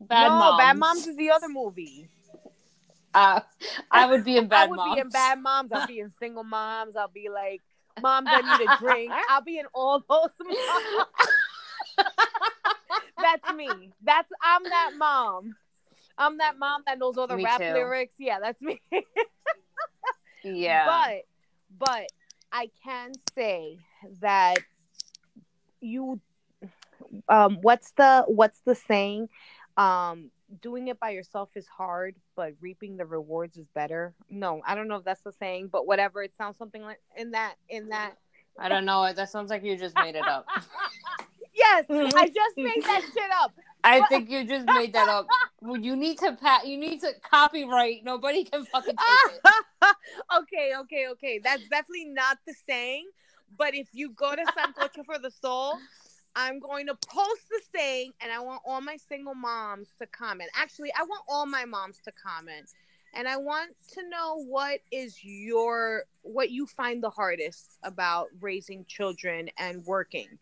bad 0.00 0.28
no, 0.28 0.34
moms. 0.34 0.58
bad 0.58 0.78
moms 0.78 1.06
is 1.06 1.16
the 1.16 1.30
other 1.30 1.48
movie 1.48 2.08
uh, 3.14 3.40
I 3.90 4.06
would 4.06 4.24
be 4.24 4.36
in 4.36 4.46
bad. 4.48 4.66
I 4.66 4.66
would 4.68 4.76
moms. 4.76 4.94
be 4.94 5.00
in 5.00 5.08
bad 5.08 5.40
moms. 5.40 5.72
I'll 5.72 5.86
be 5.86 6.00
in 6.00 6.12
single 6.18 6.44
moms. 6.44 6.96
I'll 6.96 7.08
be 7.08 7.28
like 7.28 7.62
moms 8.00 8.26
that 8.26 8.44
need 8.44 8.68
a 8.68 8.76
drink. 8.78 9.12
I'll 9.28 9.42
be 9.42 9.58
in 9.58 9.66
all 9.74 10.02
those. 10.08 10.28
Moms. 10.38 12.06
that's 13.20 13.52
me. 13.54 13.68
That's 14.02 14.30
I'm 14.42 14.62
that 14.64 14.92
mom. 14.96 15.56
I'm 16.16 16.38
that 16.38 16.58
mom 16.58 16.82
that 16.86 16.98
knows 16.98 17.16
all 17.16 17.26
the 17.26 17.36
me 17.36 17.44
rap 17.44 17.60
too. 17.60 17.72
lyrics. 17.72 18.14
Yeah, 18.18 18.38
that's 18.40 18.60
me. 18.60 18.80
yeah. 20.44 20.86
But 20.86 21.86
but 21.86 22.06
I 22.52 22.70
can 22.84 23.12
say 23.34 23.78
that 24.20 24.58
you 25.80 26.20
um 27.28 27.58
what's 27.62 27.92
the 27.92 28.24
what's 28.26 28.60
the 28.60 28.74
saying? 28.74 29.28
Um 29.76 30.30
doing 30.60 30.88
it 30.88 30.98
by 30.98 31.10
yourself 31.10 31.50
is 31.54 31.66
hard, 31.66 32.16
but 32.34 32.54
reaping 32.60 32.96
the 32.96 33.06
rewards 33.06 33.56
is 33.56 33.66
better. 33.74 34.14
No, 34.28 34.60
I 34.66 34.74
don't 34.74 34.88
know 34.88 34.96
if 34.96 35.04
that's 35.04 35.22
the 35.22 35.32
saying, 35.32 35.68
but 35.68 35.86
whatever. 35.86 36.22
It 36.22 36.34
sounds 36.36 36.58
something 36.58 36.82
like 36.82 37.00
in 37.16 37.32
that 37.32 37.54
in 37.68 37.88
that. 37.90 38.16
I 38.58 38.68
don't 38.68 38.84
know. 38.84 39.12
That 39.12 39.30
sounds 39.30 39.48
like 39.50 39.62
you 39.62 39.76
just 39.76 39.94
made 39.96 40.16
it 40.16 40.26
up. 40.26 40.46
yes, 41.54 41.84
I 41.90 42.28
just 42.28 42.56
made 42.56 42.82
that 42.84 43.02
shit 43.12 43.30
up. 43.42 43.52
I 43.82 44.06
think 44.08 44.30
you 44.30 44.44
just 44.44 44.66
made 44.66 44.92
that 44.92 45.08
up. 45.08 45.26
You 45.62 45.94
need 45.94 46.16
to 46.20 46.32
pat. 46.40 46.66
You 46.66 46.78
need 46.78 47.02
to 47.02 47.12
copyright. 47.22 48.02
Nobody 48.02 48.44
can 48.44 48.64
fucking 48.64 48.96
take 48.96 49.40
it. 49.44 49.96
okay, 50.38 50.72
okay, 50.80 51.06
okay. 51.10 51.38
That's 51.44 51.62
definitely 51.68 52.06
not 52.06 52.38
the 52.46 52.54
saying. 52.66 53.06
But 53.58 53.74
if 53.74 53.88
you 53.92 54.10
go 54.12 54.34
to 54.34 54.42
Sancocho 54.56 55.04
for 55.04 55.18
the 55.18 55.30
Soul, 55.30 55.74
I'm 56.34 56.60
going 56.60 56.86
to 56.86 56.94
post 57.06 57.42
the 57.50 57.60
saying 57.76 58.12
and 58.22 58.32
I 58.32 58.40
want 58.40 58.62
all 58.64 58.80
my 58.80 58.96
single 58.96 59.34
moms 59.34 59.88
to 59.98 60.06
comment. 60.06 60.48
Actually, 60.56 60.92
I 60.98 61.02
want 61.02 61.22
all 61.28 61.44
my 61.44 61.66
moms 61.66 61.98
to 62.04 62.12
comment. 62.12 62.70
And 63.12 63.28
I 63.28 63.36
want 63.36 63.72
to 63.92 64.08
know 64.08 64.42
what 64.44 64.80
is 64.90 65.18
your 65.22 66.04
what 66.22 66.50
you 66.50 66.66
find 66.66 67.02
the 67.02 67.10
hardest 67.10 67.78
about 67.82 68.28
raising 68.40 68.86
children 68.86 69.50
and 69.58 69.84
working 69.84 70.38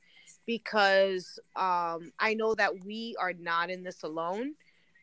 because 0.49 1.39
um, 1.55 2.11
I 2.19 2.35
know 2.35 2.57
that 2.57 2.85
we 2.85 3.15
are 3.21 3.35
not 3.35 3.71
in 3.71 3.85
this 3.85 4.03
alone. 4.03 4.55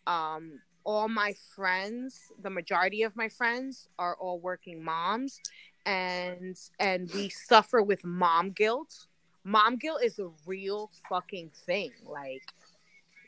Um, 0.07 0.59
all 0.83 1.07
my 1.07 1.33
friends, 1.55 2.31
the 2.41 2.49
majority 2.49 3.03
of 3.03 3.15
my 3.15 3.29
friends 3.29 3.87
are 3.97 4.17
all 4.19 4.39
working 4.39 4.83
moms 4.83 5.39
and 5.85 6.57
and 6.79 7.11
we 7.13 7.29
suffer 7.29 7.83
with 7.83 8.03
mom 8.03 8.49
guilt 8.49 9.05
mom 9.45 9.77
guilt 9.77 10.03
is 10.03 10.19
a 10.19 10.27
real 10.45 10.91
fucking 11.07 11.51
thing. 11.65 11.91
Like 12.05 12.41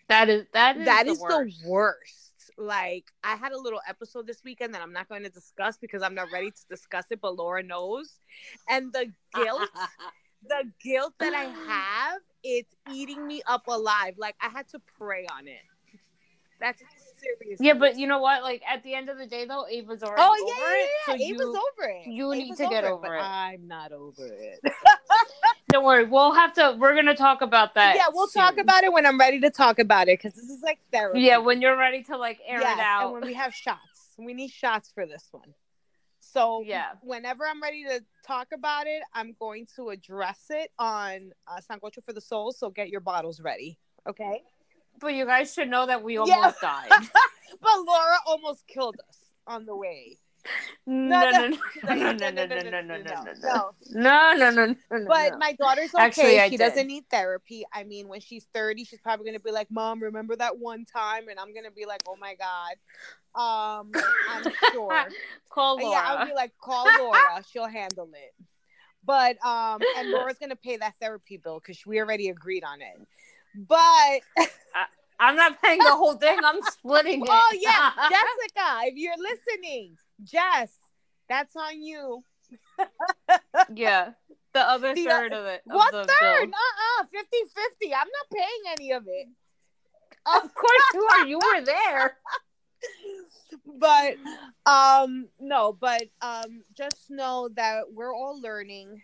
that 0.09 0.27
is 0.27 0.45
that 0.53 0.75
is 0.75 0.85
that 0.85 1.05
the 1.05 1.11
is 1.11 1.19
worst. 1.19 1.63
the 1.63 1.69
worst. 1.69 2.51
Like 2.57 3.05
I 3.23 3.35
had 3.35 3.53
a 3.53 3.57
little 3.57 3.79
episode 3.87 4.27
this 4.27 4.43
weekend 4.43 4.73
that 4.73 4.81
I'm 4.81 4.91
not 4.91 5.07
going 5.07 5.23
to 5.23 5.29
discuss 5.29 5.77
because 5.77 6.01
I'm 6.01 6.15
not 6.15 6.27
ready 6.33 6.49
to 6.49 6.67
discuss 6.69 7.05
it, 7.11 7.21
but 7.21 7.35
Laura 7.35 7.63
knows. 7.63 8.19
And 8.67 8.91
the 8.91 9.11
guilt, 9.35 9.69
the 10.43 10.71
guilt 10.83 11.13
that 11.19 11.33
I 11.33 11.43
have, 11.67 12.21
it's 12.43 12.73
eating 12.93 13.25
me 13.25 13.41
up 13.47 13.67
alive. 13.67 14.15
Like 14.17 14.35
I 14.41 14.49
had 14.49 14.67
to 14.69 14.81
pray 14.97 15.27
on 15.31 15.47
it. 15.47 15.61
That's 16.59 16.81
serious. 17.17 17.59
Yeah, 17.61 17.73
but 17.73 17.97
you 17.97 18.07
know 18.07 18.19
what? 18.19 18.43
Like 18.43 18.61
at 18.67 18.83
the 18.83 18.93
end 18.93 19.09
of 19.09 19.17
the 19.17 19.27
day, 19.27 19.45
though, 19.45 19.65
Ava's 19.67 20.03
already 20.03 20.21
oh, 20.21 20.45
yeah, 20.47 20.63
over 20.63 20.75
yeah, 20.75 20.83
it. 20.83 20.89
Yeah, 20.89 21.05
so 21.05 21.13
Ava's 21.13 21.39
you, 21.39 21.49
over 21.49 21.89
it. 21.89 22.07
You 22.07 22.33
Ava's 22.33 22.43
need 22.43 22.57
to 22.57 22.69
get 22.69 22.83
over, 22.83 23.15
it. 23.15 23.19
I'm 23.19 23.67
not 23.67 23.91
over 23.91 24.25
it. 24.25 24.59
Don't 25.71 25.83
worry. 25.83 26.05
We'll 26.05 26.33
have 26.33 26.53
to. 26.53 26.75
We're 26.79 26.95
gonna 26.95 27.15
talk 27.15 27.41
about 27.41 27.75
that. 27.75 27.95
Yeah, 27.95 28.05
we'll 28.11 28.27
soon. 28.27 28.41
talk 28.41 28.57
about 28.57 28.83
it 28.83 28.93
when 28.93 29.05
I'm 29.05 29.19
ready 29.19 29.39
to 29.41 29.49
talk 29.49 29.79
about 29.79 30.07
it 30.07 30.19
because 30.19 30.33
this 30.33 30.49
is 30.49 30.61
like 30.63 30.79
therapy. 30.91 31.21
Yeah, 31.21 31.37
when 31.37 31.61
you're 31.61 31.77
ready 31.77 32.03
to 32.03 32.17
like 32.17 32.39
air 32.47 32.61
yes, 32.61 32.77
it 32.77 32.81
out, 32.81 33.03
and 33.03 33.13
when 33.13 33.25
we 33.25 33.33
have 33.33 33.53
shots, 33.53 34.13
we 34.17 34.33
need 34.33 34.49
shots 34.49 34.91
for 34.93 35.05
this 35.05 35.27
one. 35.31 35.53
So 36.37 36.61
yeah, 36.63 36.89
whenever 37.01 37.47
I'm 37.47 37.59
ready 37.63 37.83
to 37.85 37.99
talk 38.23 38.49
about 38.53 38.85
it, 38.85 39.01
I'm 39.11 39.35
going 39.39 39.65
to 39.75 39.89
address 39.89 40.45
it 40.51 40.69
on 40.77 41.31
uh, 41.47 41.59
Sancocho 41.67 42.03
for 42.05 42.13
the 42.13 42.21
Soul. 42.21 42.51
So 42.51 42.69
get 42.69 42.89
your 42.89 43.01
bottles 43.01 43.41
ready, 43.41 43.79
okay? 44.07 44.43
But 44.99 45.15
you 45.15 45.25
guys 45.25 45.51
should 45.51 45.67
know 45.67 45.87
that 45.87 46.03
we 46.03 46.17
almost 46.17 46.57
yeah. 46.61 46.85
died. 46.89 46.89
but 47.59 47.71
Laura 47.87 48.17
almost 48.27 48.67
killed 48.67 48.97
us 49.09 49.17
on 49.47 49.65
the 49.65 49.75
way. 49.75 50.19
No, 50.85 51.23
no, 51.31 51.47
no, 51.85 51.93
no, 51.93 51.93
no, 51.95 52.11
no, 52.11 52.29
no, 52.29 52.29
no, 52.31 52.45
no, 52.45 52.61
no, 52.61 52.71
no, 52.71 52.71
no, 52.71 52.97
no, 52.97 53.23
no, 53.23 53.33
no. 53.33 53.75
No. 53.91 54.75
But 55.07 55.37
my 55.37 55.53
daughter's 55.53 55.93
okay. 55.93 56.03
Actually, 56.03 56.39
she 56.49 56.57
doesn't 56.57 56.87
need 56.87 57.03
therapy. 57.09 57.65
I 57.73 57.83
mean, 57.83 58.07
when 58.07 58.19
she's 58.19 58.45
thirty, 58.53 58.83
she's 58.83 58.99
probably 58.99 59.25
gonna 59.25 59.39
be 59.39 59.51
like, 59.51 59.69
"Mom, 59.71 60.01
remember 60.01 60.35
that 60.35 60.57
one 60.57 60.85
time?" 60.85 61.29
And 61.29 61.39
I'm 61.39 61.53
gonna 61.53 61.71
be 61.71 61.85
like, 61.85 62.01
"Oh 62.07 62.15
my 62.19 62.35
god." 62.35 62.75
Um, 63.35 63.91
I'm 64.27 64.43
sure. 64.71 65.07
call 65.49 65.75
Laura. 65.75 65.91
Yeah, 65.91 66.03
I'll 66.05 66.25
be 66.25 66.33
like, 66.33 66.51
"Call 66.61 66.85
Laura. 66.97 67.43
She'll 67.49 67.67
handle 67.67 68.09
it." 68.13 68.33
But 69.05 69.43
um, 69.45 69.81
and 69.97 70.09
Laura's 70.11 70.37
gonna 70.39 70.55
pay 70.55 70.77
that 70.77 70.95
therapy 70.99 71.37
bill 71.37 71.59
because 71.59 71.85
we 71.85 71.99
already 71.99 72.29
agreed 72.29 72.63
on 72.63 72.81
it. 72.81 72.99
But 73.55 74.21
I'm 75.19 75.35
not 75.35 75.61
paying 75.61 75.79
the 75.79 75.95
whole 75.95 76.15
thing. 76.15 76.37
I'm 76.43 76.61
splitting 76.63 77.21
it. 77.21 77.29
Oh 77.29 77.57
yeah, 77.59 77.91
Jessica, 78.09 78.87
if 78.87 78.95
you're 78.97 79.15
listening, 79.17 79.97
Jess, 80.23 80.77
that's 81.29 81.55
on 81.55 81.81
you. 81.81 82.23
yeah. 83.73 84.11
The 84.53 84.61
other 84.61 84.93
the, 84.95 85.05
third 85.05 85.33
of 85.33 85.45
it. 85.45 85.61
What 85.65 85.93
third? 85.93 86.49
Uh 86.49 87.01
uh 87.01 87.05
50 87.11 87.37
50. 87.81 87.93
I'm 87.93 88.07
not 88.07 88.29
paying 88.33 88.71
any 88.71 88.91
of 88.91 89.03
it. 89.07 89.27
Of 90.25 90.53
course 90.53 90.83
you 90.93 91.03
are. 91.03 91.25
You 91.25 91.37
were 91.39 91.65
there. 91.65 92.17
but 93.79 94.15
um 94.65 95.27
no, 95.39 95.73
but 95.73 96.03
um 96.21 96.63
just 96.75 97.09
know 97.09 97.49
that 97.55 97.91
we're 97.93 98.15
all 98.15 98.39
learning. 98.41 99.01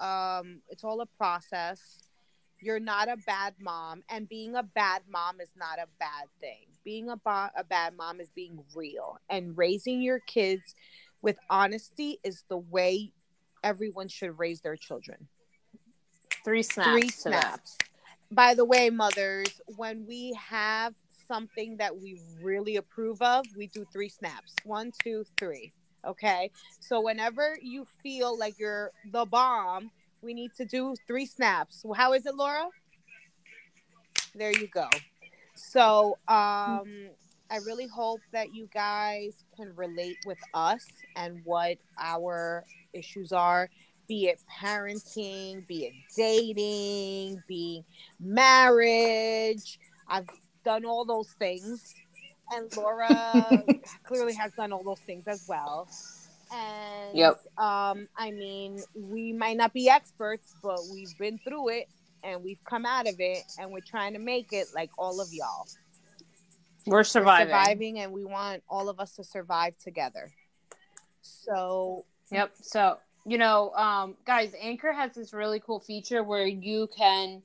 Um 0.00 0.60
it's 0.68 0.84
all 0.84 1.00
a 1.00 1.06
process 1.06 2.08
you're 2.60 2.80
not 2.80 3.08
a 3.08 3.16
bad 3.26 3.54
mom 3.60 4.02
and 4.08 4.28
being 4.28 4.54
a 4.56 4.62
bad 4.62 5.02
mom 5.10 5.40
is 5.40 5.50
not 5.56 5.78
a 5.78 5.86
bad 5.98 6.26
thing 6.40 6.67
being 6.88 7.10
a, 7.10 7.16
ba- 7.18 7.52
a 7.54 7.62
bad 7.62 7.94
mom 7.98 8.18
is 8.18 8.30
being 8.30 8.58
real 8.74 9.18
and 9.28 9.58
raising 9.58 10.00
your 10.00 10.20
kids 10.20 10.74
with 11.20 11.36
honesty 11.50 12.18
is 12.24 12.44
the 12.48 12.56
way 12.56 13.12
everyone 13.62 14.08
should 14.08 14.38
raise 14.38 14.62
their 14.62 14.74
children 14.74 15.28
three 16.46 16.62
snaps 16.62 16.90
three 16.90 17.08
snaps 17.10 17.76
by 18.30 18.54
the 18.54 18.64
way 18.64 18.88
mothers 18.88 19.60
when 19.76 20.06
we 20.06 20.32
have 20.32 20.94
something 21.26 21.76
that 21.76 21.94
we 21.94 22.18
really 22.40 22.76
approve 22.76 23.20
of 23.20 23.44
we 23.54 23.66
do 23.66 23.84
three 23.92 24.08
snaps 24.08 24.54
one 24.64 24.90
two 25.04 25.26
three 25.38 25.70
okay 26.06 26.50
so 26.80 27.02
whenever 27.02 27.58
you 27.60 27.86
feel 28.02 28.38
like 28.38 28.54
you're 28.58 28.92
the 29.12 29.26
bomb 29.26 29.90
we 30.22 30.34
need 30.34 30.52
to 30.56 30.64
do 30.64 30.94
three 31.06 31.26
snaps. 31.26 31.84
How 31.94 32.12
is 32.12 32.26
it, 32.26 32.34
Laura? 32.34 32.68
There 34.34 34.52
you 34.52 34.68
go. 34.68 34.88
So, 35.58 36.18
um, 36.28 37.10
I 37.50 37.56
really 37.66 37.86
hope 37.86 38.20
that 38.32 38.54
you 38.54 38.68
guys 38.72 39.32
can 39.56 39.74
relate 39.74 40.18
with 40.26 40.38
us 40.54 40.86
and 41.16 41.40
what 41.44 41.78
our 41.98 42.64
issues 42.92 43.32
are, 43.32 43.68
be 44.06 44.26
it 44.26 44.40
parenting, 44.60 45.66
be 45.66 45.86
it 45.86 45.94
dating, 46.16 47.42
be 47.48 47.84
marriage. 48.20 49.78
I've 50.06 50.28
done 50.64 50.84
all 50.84 51.04
those 51.04 51.30
things. 51.38 51.94
And 52.52 52.74
Laura 52.76 53.64
clearly 54.04 54.34
has 54.34 54.52
done 54.52 54.72
all 54.72 54.84
those 54.84 55.00
things 55.00 55.26
as 55.26 55.44
well. 55.48 55.88
And 56.52 57.16
yep. 57.16 57.40
um, 57.58 58.08
I 58.16 58.30
mean, 58.30 58.82
we 58.94 59.32
might 59.32 59.56
not 59.56 59.72
be 59.74 59.88
experts, 59.88 60.54
but 60.62 60.78
we've 60.92 61.16
been 61.18 61.38
through 61.46 61.68
it 61.70 61.88
and 62.22 62.42
we've 62.42 62.62
come 62.64 62.86
out 62.86 63.08
of 63.08 63.16
it 63.18 63.42
and 63.58 63.70
we're 63.70 63.80
trying 63.80 64.12
to 64.14 64.18
make 64.18 64.52
it 64.52 64.68
like 64.74 64.90
all 64.98 65.20
of 65.20 65.28
y'all. 65.32 65.66
We're 66.86 67.04
surviving. 67.04 67.52
We're 67.52 67.60
surviving 67.60 67.98
and 68.00 68.12
we 68.12 68.24
want 68.24 68.62
all 68.68 68.88
of 68.88 69.00
us 69.00 69.14
to 69.16 69.24
survive 69.24 69.74
together. 69.78 70.32
So 71.22 72.04
Yep. 72.30 72.52
So 72.60 72.98
you 73.26 73.36
know, 73.36 73.72
um, 73.74 74.16
guys, 74.26 74.54
Anchor 74.58 74.92
has 74.92 75.14
this 75.14 75.34
really 75.34 75.60
cool 75.60 75.80
feature 75.80 76.22
where 76.22 76.46
you 76.46 76.88
can 76.96 77.42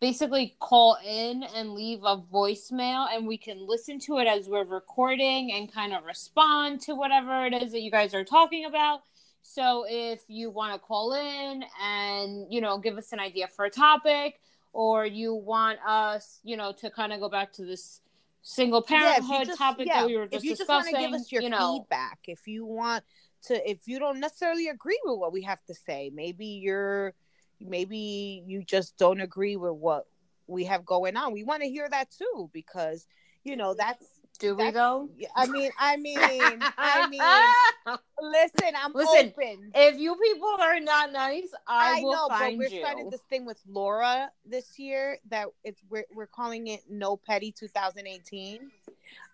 basically 0.00 0.56
call 0.58 0.98
in 1.06 1.44
and 1.54 1.74
leave 1.74 2.00
a 2.04 2.18
voicemail 2.18 3.06
and 3.14 3.26
we 3.26 3.38
can 3.38 3.66
listen 3.66 4.00
to 4.00 4.18
it 4.18 4.26
as 4.26 4.48
we're 4.48 4.64
recording 4.64 5.52
and 5.52 5.72
kind 5.72 5.94
of 5.94 6.04
respond 6.04 6.80
to 6.80 6.94
whatever 6.94 7.46
it 7.46 7.54
is 7.54 7.72
that 7.72 7.80
you 7.82 7.90
guys 7.90 8.12
are 8.12 8.24
talking 8.24 8.64
about. 8.64 9.02
So 9.42 9.84
if 9.88 10.22
you 10.28 10.50
want 10.50 10.74
to 10.74 10.78
call 10.78 11.14
in 11.14 11.64
and, 11.82 12.46
you 12.50 12.60
know, 12.60 12.78
give 12.78 12.96
us 12.96 13.12
an 13.12 13.20
idea 13.20 13.48
for 13.48 13.64
a 13.64 13.70
topic 13.70 14.40
or 14.72 15.04
you 15.04 15.34
want 15.34 15.78
us, 15.86 16.40
you 16.44 16.56
know, 16.56 16.72
to 16.72 16.90
kind 16.90 17.12
of 17.12 17.20
go 17.20 17.28
back 17.28 17.52
to 17.54 17.64
this 17.64 18.00
single 18.42 18.82
parenthood 18.82 19.30
yeah, 19.30 19.44
just, 19.44 19.58
topic 19.58 19.86
yeah. 19.86 20.00
that 20.00 20.06
we 20.06 20.16
were 20.16 20.26
just 20.26 20.36
if 20.36 20.44
you 20.44 20.56
discussing, 20.56 20.92
just 20.92 20.94
want 20.94 21.04
to 21.04 21.10
give 21.10 21.20
us 21.20 21.32
your 21.32 21.42
you 21.42 21.50
know, 21.50 21.78
feedback, 21.78 22.18
if 22.26 22.46
you 22.46 22.64
want 22.64 23.04
to 23.44 23.70
if 23.70 23.86
you 23.86 23.98
don't 23.98 24.20
necessarily 24.20 24.68
agree 24.68 25.00
with 25.04 25.18
what 25.18 25.32
we 25.32 25.42
have 25.42 25.62
to 25.64 25.74
say, 25.74 26.10
maybe 26.14 26.46
you're 26.46 27.14
maybe 27.60 28.42
you 28.46 28.62
just 28.62 28.96
don't 28.96 29.20
agree 29.20 29.56
with 29.56 29.74
what 29.74 30.06
we 30.46 30.64
have 30.64 30.84
going 30.84 31.16
on. 31.16 31.32
We 31.32 31.44
want 31.44 31.62
to 31.62 31.68
hear 31.68 31.88
that 31.88 32.10
too 32.10 32.50
because 32.52 33.06
you 33.44 33.56
know 33.56 33.74
that's 33.74 34.06
do 34.38 34.56
we 34.56 34.70
though? 34.70 35.08
I 35.36 35.46
mean, 35.46 35.70
I 35.78 35.96
mean, 35.96 36.18
I 36.20 37.08
mean. 37.08 37.20
listen, 38.22 38.74
I'm 38.76 38.92
listen, 38.92 39.32
open. 39.36 39.70
If 39.74 39.98
you 39.98 40.16
people 40.16 40.56
are 40.60 40.80
not 40.80 41.12
nice, 41.12 41.48
I, 41.66 41.98
I 41.98 42.02
will 42.02 42.12
know, 42.12 42.28
find 42.28 42.58
but 42.58 42.64
we're 42.64 42.74
you. 42.74 42.80
starting 42.80 43.10
this 43.10 43.20
thing 43.28 43.44
with 43.44 43.60
Laura 43.68 44.30
this 44.44 44.78
year 44.78 45.18
that 45.30 45.48
it's 45.64 45.80
we're 45.88 46.04
we're 46.14 46.26
calling 46.26 46.68
it 46.68 46.80
No 46.88 47.16
Petty 47.16 47.52
2018. 47.52 48.70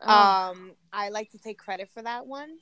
Oh. 0.02 0.08
Um, 0.08 0.72
I 0.92 1.08
like 1.10 1.30
to 1.30 1.38
take 1.38 1.58
credit 1.58 1.88
for 1.92 2.02
that 2.02 2.26
one. 2.26 2.58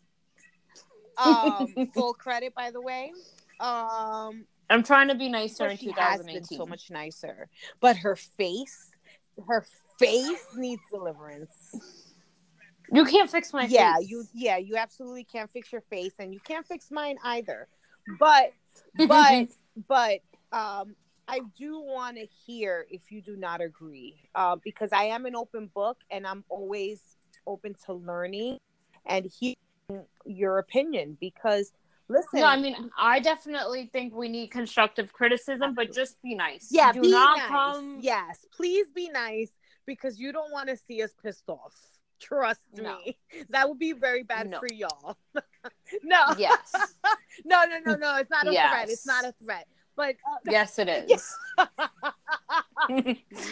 Um, 1.18 1.74
full 1.94 2.14
credit, 2.14 2.54
by 2.54 2.70
the 2.70 2.80
way. 2.80 3.12
Um, 3.60 4.44
I'm 4.68 4.82
trying 4.82 5.08
to 5.08 5.14
be 5.14 5.28
nicer 5.28 5.66
in 5.68 5.78
2018. 5.78 6.58
so 6.58 6.66
much 6.66 6.90
nicer, 6.90 7.48
but 7.80 7.96
her 7.98 8.16
face, 8.16 8.90
her 9.46 9.64
face 9.98 10.44
needs 10.56 10.82
deliverance. 10.90 12.05
You 12.92 13.04
can't 13.04 13.30
fix 13.30 13.52
my 13.52 13.66
yeah, 13.66 13.96
face. 13.96 14.08
you 14.08 14.24
yeah, 14.34 14.56
you 14.58 14.76
absolutely 14.76 15.24
can't 15.24 15.50
fix 15.50 15.72
your 15.72 15.80
face, 15.82 16.12
and 16.18 16.32
you 16.32 16.40
can't 16.40 16.66
fix 16.66 16.90
mine 16.90 17.16
either. 17.24 17.68
But 18.18 18.52
but 19.08 19.48
but 19.88 20.20
um, 20.52 20.94
I 21.28 21.40
do 21.58 21.80
want 21.80 22.16
to 22.16 22.26
hear 22.46 22.86
if 22.90 23.10
you 23.10 23.20
do 23.20 23.36
not 23.36 23.60
agree, 23.60 24.16
uh, 24.34 24.56
because 24.62 24.92
I 24.92 25.04
am 25.04 25.26
an 25.26 25.34
open 25.34 25.70
book, 25.74 25.98
and 26.10 26.26
I'm 26.26 26.44
always 26.48 27.00
open 27.46 27.74
to 27.86 27.94
learning 27.94 28.58
and 29.06 29.30
hearing 29.38 29.56
your 30.24 30.58
opinion. 30.58 31.16
Because 31.20 31.72
listen, 32.08 32.40
no, 32.40 32.46
I 32.46 32.60
mean, 32.60 32.90
I 32.96 33.18
definitely 33.18 33.90
think 33.92 34.14
we 34.14 34.28
need 34.28 34.48
constructive 34.48 35.12
criticism, 35.12 35.74
but 35.74 35.92
just 35.92 36.20
be 36.22 36.34
nice. 36.34 36.68
Yeah, 36.70 36.92
do 36.92 37.02
not 37.02 37.38
nice. 37.38 37.48
come. 37.48 37.98
Yes, 38.00 38.46
please 38.56 38.86
be 38.94 39.08
nice 39.08 39.50
because 39.86 40.18
you 40.18 40.32
don't 40.32 40.52
want 40.52 40.68
to 40.68 40.76
see 40.76 41.02
us 41.02 41.10
pissed 41.22 41.48
off. 41.48 41.74
Trust 42.20 42.60
no. 42.74 42.98
me. 42.98 43.18
That 43.50 43.68
would 43.68 43.78
be 43.78 43.92
very 43.92 44.22
bad 44.22 44.48
no. 44.50 44.58
for 44.58 44.68
y'all. 44.72 45.16
no. 46.02 46.34
Yes. 46.38 46.72
no, 47.44 47.64
no, 47.64 47.78
no, 47.84 47.96
no. 47.96 48.16
It's 48.16 48.30
not 48.30 48.46
a 48.48 48.52
yes. 48.52 48.70
threat. 48.70 48.88
It's 48.90 49.06
not 49.06 49.24
a 49.24 49.34
threat. 49.42 49.66
But 49.96 50.16
uh, 50.30 50.36
yes, 50.50 50.78
it 50.78 50.88
is. 50.88 51.34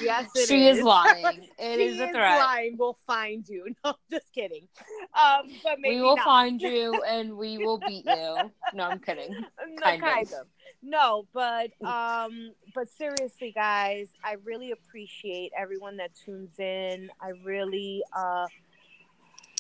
yes, 0.03 0.29
it 0.35 0.49
she 0.49 0.69
is. 0.69 0.79
is 0.79 0.85
lying. 0.85 1.49
It 1.59 1.77
she 1.77 1.85
is 1.85 2.01
a 2.01 2.09
threat. 2.09 2.39
lying. 2.39 2.77
We'll 2.79 2.99
find 3.07 3.49
you. 3.49 3.75
No, 3.83 3.95
just 4.11 4.31
kidding. 4.35 4.69
Um, 5.15 5.49
but 5.63 5.79
we 5.83 6.03
will 6.03 6.17
not. 6.17 6.25
find 6.25 6.61
you 6.61 7.03
and 7.09 7.37
we 7.37 7.57
will 7.59 7.79
beat 7.79 8.05
you. 8.05 8.51
No, 8.75 8.85
I'm 8.85 8.99
kidding. 8.99 9.33
No, 9.33 9.83
kind, 9.83 10.03
kind 10.03 10.27
of. 10.27 10.33
of. 10.33 10.47
No, 10.87 11.27
but 11.33 11.71
um, 11.83 12.53
but 12.75 12.89
seriously, 12.91 13.53
guys, 13.53 14.09
I 14.23 14.35
really 14.45 14.71
appreciate 14.71 15.51
everyone 15.57 15.97
that 15.97 16.11
tunes 16.15 16.59
in. 16.59 17.11
I 17.21 17.31
really 17.43 18.03
uh. 18.15 18.47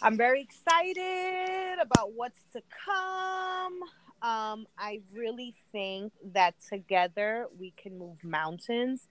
I'm 0.02 0.18
very 0.18 0.42
excited 0.42 1.78
about 1.80 2.12
what's 2.14 2.42
to 2.52 2.60
come. 2.84 3.80
Um, 4.20 4.66
I 4.76 5.00
really 5.14 5.54
think 5.72 6.12
that 6.32 6.56
together 6.68 7.46
we 7.58 7.72
can 7.76 7.98
move 7.98 8.22
mountains. 8.22 9.08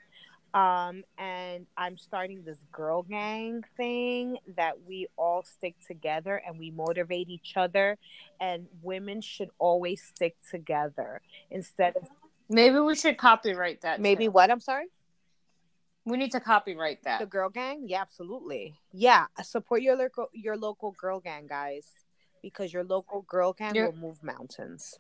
Um, 0.54 1.04
and 1.18 1.66
I'm 1.76 1.98
starting 1.98 2.44
this 2.44 2.60
girl 2.72 3.02
gang 3.02 3.64
thing 3.76 4.38
that 4.56 4.74
we 4.88 5.08
all 5.18 5.44
stick 5.44 5.76
together 5.88 6.42
and 6.46 6.60
we 6.60 6.70
motivate 6.70 7.30
each 7.30 7.54
other. 7.56 7.98
And 8.40 8.68
women 8.82 9.22
should 9.22 9.50
always 9.58 10.02
stick 10.02 10.36
together 10.52 11.22
instead 11.50 11.96
of. 11.96 12.08
Maybe 12.50 12.80
we 12.80 12.96
should 12.96 13.18
copyright 13.18 13.82
that. 13.82 14.00
Maybe 14.00 14.26
too. 14.26 14.32
what? 14.32 14.52
I'm 14.52 14.60
sorry. 14.60 14.86
We 16.06 16.18
need 16.18 16.32
to 16.32 16.40
copyright 16.40 17.04
that. 17.04 17.20
The 17.20 17.26
girl 17.26 17.50
gang? 17.50 17.86
Yeah, 17.88 18.02
absolutely. 18.02 18.76
Yeah, 18.92 19.28
support 19.42 19.82
your 19.82 19.96
local 19.96 20.28
your 20.34 20.58
local 20.58 20.92
girl 20.92 21.22
gang, 21.22 21.48
guys, 21.48 21.88
because 22.42 22.74
your 22.74 22.84
local 22.84 23.22
girl 23.22 23.54
gang 23.54 23.74
You're... 23.74 23.90
will 23.90 23.98
move 23.98 24.22
mountains. 24.22 25.00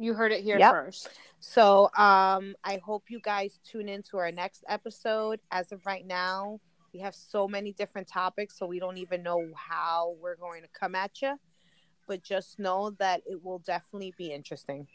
You 0.00 0.14
heard 0.14 0.32
it 0.32 0.42
here 0.42 0.58
yep. 0.58 0.72
first. 0.72 1.10
So 1.40 1.90
um, 1.94 2.54
I 2.64 2.80
hope 2.82 3.10
you 3.10 3.20
guys 3.20 3.60
tune 3.62 3.86
in 3.86 4.02
to 4.04 4.16
our 4.16 4.32
next 4.32 4.64
episode. 4.66 5.40
As 5.50 5.72
of 5.72 5.84
right 5.84 6.06
now, 6.06 6.58
we 6.94 7.00
have 7.00 7.14
so 7.14 7.46
many 7.46 7.74
different 7.74 8.08
topics, 8.08 8.56
so 8.58 8.64
we 8.64 8.78
don't 8.78 8.96
even 8.96 9.22
know 9.22 9.46
how 9.54 10.16
we're 10.18 10.36
going 10.36 10.62
to 10.62 10.68
come 10.68 10.94
at 10.94 11.20
you. 11.20 11.38
But 12.08 12.22
just 12.22 12.58
know 12.58 12.92
that 12.98 13.20
it 13.26 13.44
will 13.44 13.58
definitely 13.58 14.14
be 14.16 14.32
interesting. 14.32 14.86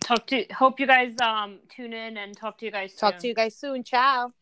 Talk 0.00 0.26
to 0.26 0.44
hope 0.52 0.80
you 0.80 0.86
guys 0.88 1.14
um 1.22 1.60
tune 1.68 1.92
in 1.92 2.16
and 2.16 2.36
talk 2.36 2.58
to 2.58 2.64
you 2.64 2.72
guys 2.72 2.90
soon. 2.90 2.98
Talk 2.98 3.20
to 3.20 3.28
you 3.28 3.34
guys 3.34 3.54
soon. 3.54 3.84
Ciao. 3.84 4.32